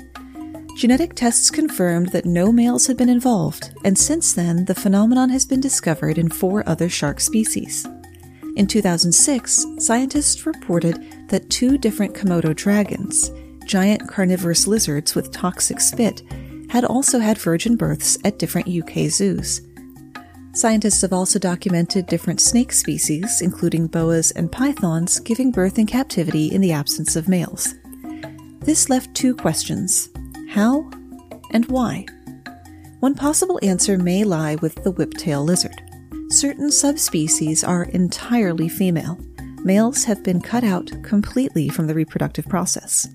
Genetic 0.76 1.16
tests 1.16 1.50
confirmed 1.50 2.10
that 2.10 2.26
no 2.26 2.52
males 2.52 2.86
had 2.86 2.96
been 2.96 3.08
involved, 3.08 3.72
and 3.84 3.98
since 3.98 4.32
then, 4.32 4.66
the 4.66 4.74
phenomenon 4.76 5.30
has 5.30 5.44
been 5.44 5.60
discovered 5.60 6.16
in 6.16 6.28
four 6.30 6.62
other 6.68 6.88
shark 6.88 7.18
species. 7.18 7.88
In 8.56 8.68
2006, 8.68 9.66
scientists 9.78 10.46
reported 10.46 11.28
that 11.28 11.50
two 11.50 11.76
different 11.76 12.14
Komodo 12.14 12.54
dragons, 12.54 13.32
giant 13.66 14.08
carnivorous 14.08 14.68
lizards 14.68 15.16
with 15.16 15.32
toxic 15.32 15.80
spit, 15.80 16.22
had 16.70 16.84
also 16.84 17.18
had 17.18 17.36
virgin 17.36 17.76
births 17.76 18.16
at 18.24 18.38
different 18.38 18.68
UK 18.68 19.10
zoos. 19.10 19.60
Scientists 20.52 21.02
have 21.02 21.12
also 21.12 21.40
documented 21.40 22.06
different 22.06 22.40
snake 22.40 22.72
species, 22.72 23.42
including 23.42 23.88
boas 23.88 24.30
and 24.30 24.52
pythons, 24.52 25.18
giving 25.18 25.50
birth 25.50 25.76
in 25.76 25.86
captivity 25.86 26.46
in 26.46 26.60
the 26.60 26.70
absence 26.70 27.16
of 27.16 27.28
males. 27.28 27.74
This 28.60 28.88
left 28.88 29.12
two 29.14 29.34
questions 29.34 30.10
how 30.50 30.88
and 31.50 31.66
why? 31.66 32.06
One 33.00 33.16
possible 33.16 33.58
answer 33.62 33.98
may 33.98 34.22
lie 34.22 34.54
with 34.56 34.76
the 34.84 34.92
whiptail 34.92 35.44
lizard. 35.44 35.83
Certain 36.30 36.70
subspecies 36.70 37.62
are 37.62 37.84
entirely 37.84 38.68
female. 38.68 39.18
Males 39.62 40.04
have 40.04 40.22
been 40.22 40.40
cut 40.40 40.64
out 40.64 40.90
completely 41.02 41.68
from 41.68 41.86
the 41.86 41.94
reproductive 41.94 42.48
process. 42.48 43.08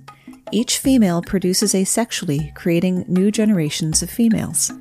Each 0.52 0.78
female 0.78 1.22
produces 1.22 1.74
asexually, 1.74 2.54
creating 2.56 3.06
new 3.08 3.32
generations 3.32 4.02
of 4.02 4.10
females. 4.10 4.72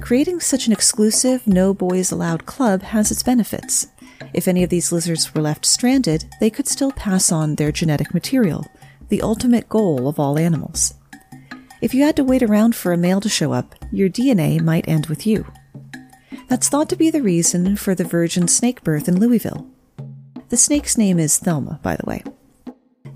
Creating 0.00 0.40
such 0.40 0.66
an 0.66 0.72
exclusive, 0.72 1.46
no 1.46 1.72
boys 1.72 2.10
allowed 2.10 2.46
club 2.46 2.82
has 2.82 3.10
its 3.10 3.22
benefits. 3.22 3.86
If 4.34 4.48
any 4.48 4.62
of 4.62 4.70
these 4.70 4.92
lizards 4.92 5.34
were 5.34 5.42
left 5.42 5.64
stranded, 5.64 6.24
they 6.40 6.50
could 6.50 6.66
still 6.66 6.92
pass 6.92 7.30
on 7.30 7.54
their 7.54 7.72
genetic 7.72 8.12
material, 8.12 8.66
the 9.08 9.22
ultimate 9.22 9.68
goal 9.68 10.08
of 10.08 10.18
all 10.18 10.38
animals. 10.38 10.94
If 11.80 11.94
you 11.94 12.04
had 12.04 12.16
to 12.16 12.24
wait 12.24 12.42
around 12.42 12.74
for 12.74 12.92
a 12.92 12.98
male 12.98 13.20
to 13.20 13.28
show 13.28 13.52
up, 13.52 13.74
your 13.90 14.08
DNA 14.08 14.60
might 14.60 14.88
end 14.88 15.06
with 15.06 15.26
you. 15.26 15.46
That's 16.50 16.68
thought 16.68 16.88
to 16.88 16.96
be 16.96 17.10
the 17.10 17.22
reason 17.22 17.76
for 17.76 17.94
the 17.94 18.02
virgin 18.02 18.48
snake 18.48 18.82
birth 18.82 19.06
in 19.06 19.20
Louisville. 19.20 19.68
The 20.48 20.56
snake's 20.56 20.98
name 20.98 21.20
is 21.20 21.38
Thelma, 21.38 21.78
by 21.80 21.94
the 21.94 22.04
way. 22.04 22.24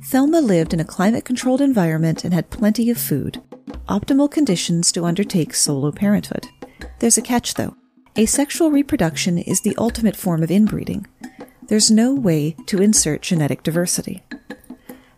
Thelma 0.05 0.41
lived 0.41 0.73
in 0.73 0.79
a 0.79 0.85
climate 0.85 1.25
controlled 1.25 1.61
environment 1.61 2.23
and 2.23 2.33
had 2.33 2.51
plenty 2.51 2.91
of 2.91 2.97
food, 2.97 3.43
optimal 3.89 4.31
conditions 4.31 4.93
to 4.93 5.05
undertake 5.05 5.53
solo 5.53 5.91
parenthood. 5.91 6.47
There's 7.01 7.19
a 7.19 7.23
catch, 7.23 7.55
though. 7.55 7.77
Asexual 8.17 8.71
reproduction 8.71 9.39
is 9.39 9.63
the 9.63 9.75
ultimate 9.79 10.15
form 10.15 10.45
of 10.45 10.51
inbreeding. 10.53 11.09
There's 11.67 11.91
no 11.91 12.15
way 12.15 12.55
to 12.67 12.81
insert 12.81 13.23
genetic 13.23 13.65
diversity. 13.65 14.23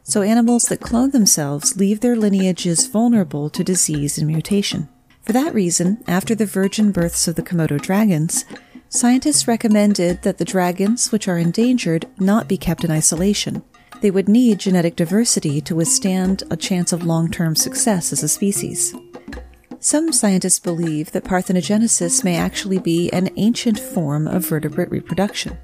So 0.04 0.22
animals 0.22 0.64
that 0.68 0.80
clone 0.80 1.10
themselves 1.10 1.76
leave 1.76 2.00
their 2.00 2.16
lineages 2.16 2.86
vulnerable 2.86 3.50
to 3.50 3.62
disease 3.62 4.16
and 4.16 4.26
mutation. 4.26 4.88
For 5.26 5.32
that 5.32 5.54
reason, 5.54 6.04
after 6.06 6.36
the 6.36 6.46
virgin 6.46 6.92
births 6.92 7.26
of 7.26 7.34
the 7.34 7.42
Komodo 7.42 7.82
dragons, 7.82 8.44
scientists 8.88 9.48
recommended 9.48 10.22
that 10.22 10.38
the 10.38 10.44
dragons, 10.44 11.10
which 11.10 11.26
are 11.26 11.36
endangered, 11.36 12.06
not 12.20 12.46
be 12.46 12.56
kept 12.56 12.84
in 12.84 12.92
isolation. 12.92 13.64
They 14.02 14.12
would 14.12 14.28
need 14.28 14.60
genetic 14.60 14.94
diversity 14.94 15.60
to 15.62 15.74
withstand 15.74 16.44
a 16.48 16.56
chance 16.56 16.92
of 16.92 17.04
long 17.04 17.28
term 17.28 17.56
success 17.56 18.12
as 18.12 18.22
a 18.22 18.28
species. 18.28 18.94
Some 19.80 20.12
scientists 20.12 20.60
believe 20.60 21.10
that 21.10 21.24
parthenogenesis 21.24 22.22
may 22.22 22.36
actually 22.36 22.78
be 22.78 23.10
an 23.10 23.30
ancient 23.36 23.80
form 23.80 24.28
of 24.28 24.46
vertebrate 24.46 24.92
reproduction. 24.92 25.58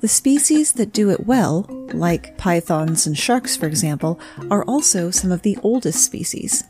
The 0.00 0.08
species 0.08 0.72
that 0.72 0.94
do 0.94 1.10
it 1.10 1.26
well, 1.26 1.66
like 1.92 2.38
pythons 2.38 3.06
and 3.06 3.18
sharks 3.18 3.58
for 3.58 3.66
example, 3.66 4.18
are 4.50 4.64
also 4.64 5.10
some 5.10 5.30
of 5.30 5.42
the 5.42 5.58
oldest 5.62 6.02
species. 6.02 6.64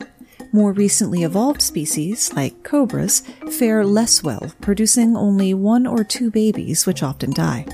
More 0.52 0.72
recently 0.72 1.22
evolved 1.22 1.62
species, 1.62 2.32
like 2.32 2.64
cobras, 2.64 3.20
fare 3.52 3.84
less 3.84 4.22
well, 4.24 4.52
producing 4.60 5.16
only 5.16 5.54
one 5.54 5.86
or 5.86 6.02
two 6.02 6.28
babies, 6.28 6.86
which 6.86 7.04
often 7.04 7.32
die. 7.32 7.66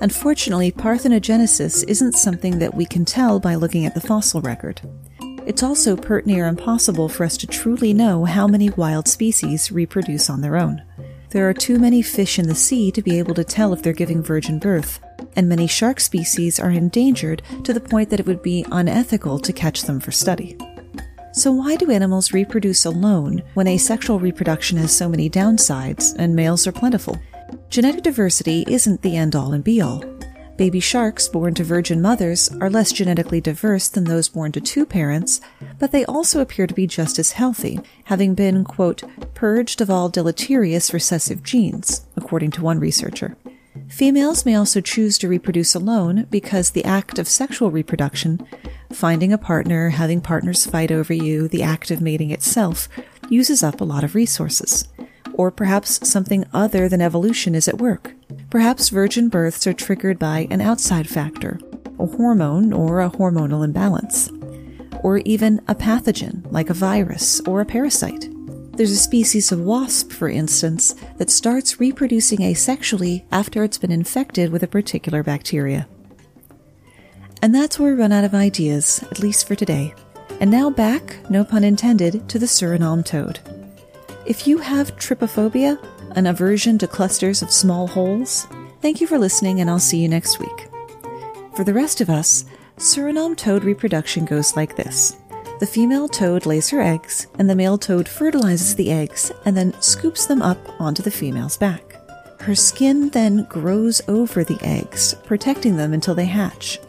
Unfortunately, 0.00 0.72
parthenogenesis 0.72 1.84
isn't 1.86 2.12
something 2.14 2.58
that 2.58 2.74
we 2.74 2.86
can 2.86 3.04
tell 3.04 3.38
by 3.40 3.54
looking 3.54 3.84
at 3.84 3.94
the 3.94 4.00
fossil 4.00 4.40
record. 4.40 4.80
It's 5.46 5.62
also 5.62 5.96
pert 5.96 6.24
near 6.24 6.46
impossible 6.46 7.10
for 7.10 7.24
us 7.24 7.36
to 7.38 7.46
truly 7.46 7.92
know 7.92 8.24
how 8.24 8.46
many 8.46 8.70
wild 8.70 9.06
species 9.06 9.70
reproduce 9.70 10.30
on 10.30 10.40
their 10.40 10.56
own. 10.56 10.82
There 11.28 11.46
are 11.48 11.54
too 11.54 11.78
many 11.78 12.00
fish 12.00 12.38
in 12.38 12.48
the 12.48 12.54
sea 12.54 12.90
to 12.92 13.02
be 13.02 13.18
able 13.18 13.34
to 13.34 13.44
tell 13.44 13.74
if 13.74 13.82
they're 13.82 13.92
giving 13.92 14.22
virgin 14.22 14.58
birth, 14.58 14.98
and 15.36 15.46
many 15.46 15.66
shark 15.66 16.00
species 16.00 16.58
are 16.58 16.70
endangered 16.70 17.42
to 17.64 17.74
the 17.74 17.80
point 17.80 18.08
that 18.08 18.20
it 18.20 18.26
would 18.26 18.42
be 18.42 18.64
unethical 18.72 19.38
to 19.40 19.52
catch 19.52 19.82
them 19.82 20.00
for 20.00 20.10
study. 20.10 20.56
So, 21.36 21.50
why 21.50 21.74
do 21.74 21.90
animals 21.90 22.32
reproduce 22.32 22.84
alone 22.84 23.42
when 23.54 23.66
asexual 23.66 24.20
reproduction 24.20 24.78
has 24.78 24.96
so 24.96 25.08
many 25.08 25.28
downsides 25.28 26.14
and 26.16 26.36
males 26.36 26.64
are 26.68 26.72
plentiful? 26.72 27.18
Genetic 27.68 28.04
diversity 28.04 28.64
isn't 28.68 29.02
the 29.02 29.16
end 29.16 29.34
all 29.34 29.52
and 29.52 29.64
be 29.64 29.80
all. 29.80 30.04
Baby 30.56 30.78
sharks 30.78 31.26
born 31.26 31.54
to 31.54 31.64
virgin 31.64 32.00
mothers 32.00 32.52
are 32.60 32.70
less 32.70 32.92
genetically 32.92 33.40
diverse 33.40 33.88
than 33.88 34.04
those 34.04 34.28
born 34.28 34.52
to 34.52 34.60
two 34.60 34.86
parents, 34.86 35.40
but 35.80 35.90
they 35.90 36.04
also 36.04 36.40
appear 36.40 36.68
to 36.68 36.74
be 36.74 36.86
just 36.86 37.18
as 37.18 37.32
healthy, 37.32 37.80
having 38.04 38.34
been, 38.34 38.62
quote, 38.62 39.02
purged 39.34 39.80
of 39.80 39.90
all 39.90 40.08
deleterious 40.08 40.94
recessive 40.94 41.42
genes, 41.42 42.06
according 42.14 42.52
to 42.52 42.62
one 42.62 42.78
researcher. 42.78 43.36
Females 43.88 44.44
may 44.44 44.54
also 44.54 44.80
choose 44.80 45.18
to 45.18 45.28
reproduce 45.28 45.74
alone 45.74 46.26
because 46.30 46.70
the 46.70 46.84
act 46.84 47.18
of 47.18 47.28
sexual 47.28 47.70
reproduction, 47.70 48.44
finding 48.92 49.32
a 49.32 49.38
partner, 49.38 49.90
having 49.90 50.20
partners 50.20 50.66
fight 50.66 50.90
over 50.90 51.12
you, 51.12 51.48
the 51.48 51.62
act 51.62 51.90
of 51.90 52.00
mating 52.00 52.30
itself, 52.30 52.88
uses 53.28 53.62
up 53.62 53.80
a 53.80 53.84
lot 53.84 54.04
of 54.04 54.14
resources. 54.14 54.88
Or 55.32 55.50
perhaps 55.50 56.08
something 56.08 56.44
other 56.52 56.88
than 56.88 57.00
evolution 57.00 57.54
is 57.54 57.66
at 57.66 57.78
work. 57.78 58.14
Perhaps 58.50 58.90
virgin 58.90 59.28
births 59.28 59.66
are 59.66 59.72
triggered 59.72 60.18
by 60.18 60.46
an 60.50 60.60
outside 60.60 61.08
factor, 61.08 61.58
a 61.98 62.06
hormone 62.06 62.72
or 62.72 63.00
a 63.00 63.10
hormonal 63.10 63.64
imbalance, 63.64 64.30
or 65.02 65.18
even 65.18 65.60
a 65.66 65.74
pathogen 65.74 66.50
like 66.52 66.70
a 66.70 66.74
virus 66.74 67.40
or 67.40 67.60
a 67.60 67.66
parasite. 67.66 68.28
There's 68.76 68.90
a 68.90 68.96
species 68.96 69.52
of 69.52 69.60
wasp, 69.60 70.10
for 70.10 70.28
instance, 70.28 70.94
that 71.18 71.30
starts 71.30 71.78
reproducing 71.78 72.40
asexually 72.40 73.24
after 73.30 73.62
it's 73.62 73.78
been 73.78 73.92
infected 73.92 74.50
with 74.50 74.64
a 74.64 74.68
particular 74.68 75.22
bacteria. 75.22 75.86
And 77.40 77.54
that's 77.54 77.78
where 77.78 77.94
we 77.94 78.00
run 78.00 78.10
out 78.10 78.24
of 78.24 78.34
ideas, 78.34 79.04
at 79.10 79.20
least 79.20 79.46
for 79.46 79.54
today. 79.54 79.94
And 80.40 80.50
now 80.50 80.70
back, 80.70 81.18
no 81.30 81.44
pun 81.44 81.62
intended, 81.62 82.28
to 82.28 82.38
the 82.38 82.46
Suriname 82.46 83.04
toad. 83.04 83.38
If 84.26 84.46
you 84.46 84.58
have 84.58 84.96
trypophobia, 84.96 85.78
an 86.16 86.26
aversion 86.26 86.78
to 86.78 86.88
clusters 86.88 87.42
of 87.42 87.52
small 87.52 87.86
holes? 87.86 88.46
Thank 88.80 89.00
you 89.00 89.06
for 89.06 89.18
listening, 89.18 89.60
and 89.60 89.70
I'll 89.70 89.78
see 89.78 89.98
you 89.98 90.08
next 90.08 90.40
week. 90.40 90.68
For 91.54 91.64
the 91.64 91.74
rest 91.74 92.00
of 92.00 92.10
us, 92.10 92.44
Suriname 92.78 93.36
toad 93.36 93.62
reproduction 93.62 94.24
goes 94.24 94.56
like 94.56 94.76
this. 94.76 95.16
The 95.60 95.66
female 95.66 96.08
toad 96.08 96.46
lays 96.46 96.68
her 96.70 96.80
eggs, 96.80 97.28
and 97.38 97.48
the 97.48 97.54
male 97.54 97.78
toad 97.78 98.08
fertilizes 98.08 98.74
the 98.74 98.90
eggs 98.90 99.30
and 99.44 99.56
then 99.56 99.80
scoops 99.80 100.26
them 100.26 100.42
up 100.42 100.58
onto 100.80 101.02
the 101.02 101.12
female's 101.12 101.56
back. 101.56 102.00
Her 102.40 102.56
skin 102.56 103.08
then 103.10 103.46
grows 103.48 104.02
over 104.08 104.42
the 104.42 104.58
eggs, 104.62 105.14
protecting 105.24 105.76
them 105.76 105.94
until 105.94 106.14
they 106.14 106.24
hatch. 106.24 106.80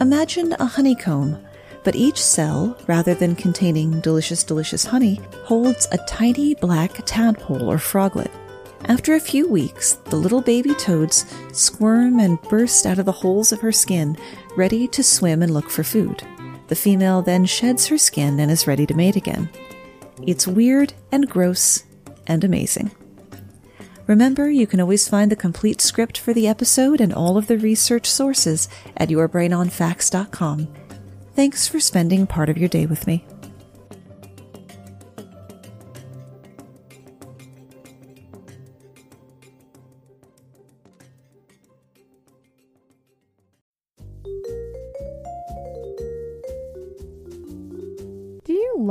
Imagine 0.00 0.52
a 0.52 0.66
honeycomb, 0.66 1.42
but 1.82 1.96
each 1.96 2.22
cell, 2.22 2.76
rather 2.86 3.14
than 3.14 3.34
containing 3.34 4.00
delicious, 4.00 4.44
delicious 4.44 4.84
honey, 4.84 5.20
holds 5.44 5.88
a 5.90 5.98
tiny 6.06 6.54
black 6.54 7.00
tadpole 7.06 7.70
or 7.70 7.78
froglet. 7.78 8.30
After 8.84 9.14
a 9.14 9.20
few 9.20 9.48
weeks, 9.48 9.94
the 10.10 10.16
little 10.16 10.42
baby 10.42 10.74
toads 10.74 11.24
squirm 11.52 12.20
and 12.20 12.40
burst 12.42 12.84
out 12.84 12.98
of 12.98 13.06
the 13.06 13.12
holes 13.12 13.50
of 13.50 13.60
her 13.62 13.72
skin, 13.72 14.16
ready 14.56 14.86
to 14.88 15.02
swim 15.02 15.42
and 15.42 15.54
look 15.54 15.70
for 15.70 15.82
food. 15.82 16.22
The 16.74 16.80
female 16.80 17.22
then 17.22 17.44
sheds 17.44 17.86
her 17.86 17.96
skin 17.96 18.40
and 18.40 18.50
is 18.50 18.66
ready 18.66 18.84
to 18.84 18.94
mate 18.94 19.14
again. 19.14 19.48
It's 20.26 20.44
weird 20.44 20.92
and 21.12 21.30
gross 21.30 21.84
and 22.26 22.42
amazing. 22.42 22.90
Remember, 24.08 24.50
you 24.50 24.66
can 24.66 24.80
always 24.80 25.08
find 25.08 25.30
the 25.30 25.36
complete 25.36 25.80
script 25.80 26.18
for 26.18 26.34
the 26.34 26.48
episode 26.48 27.00
and 27.00 27.14
all 27.14 27.38
of 27.38 27.46
the 27.46 27.58
research 27.58 28.10
sources 28.10 28.68
at 28.96 29.08
yourbrainonfacts.com. 29.08 30.66
Thanks 31.36 31.68
for 31.68 31.78
spending 31.78 32.26
part 32.26 32.48
of 32.48 32.58
your 32.58 32.68
day 32.68 32.86
with 32.86 33.06
me. 33.06 33.24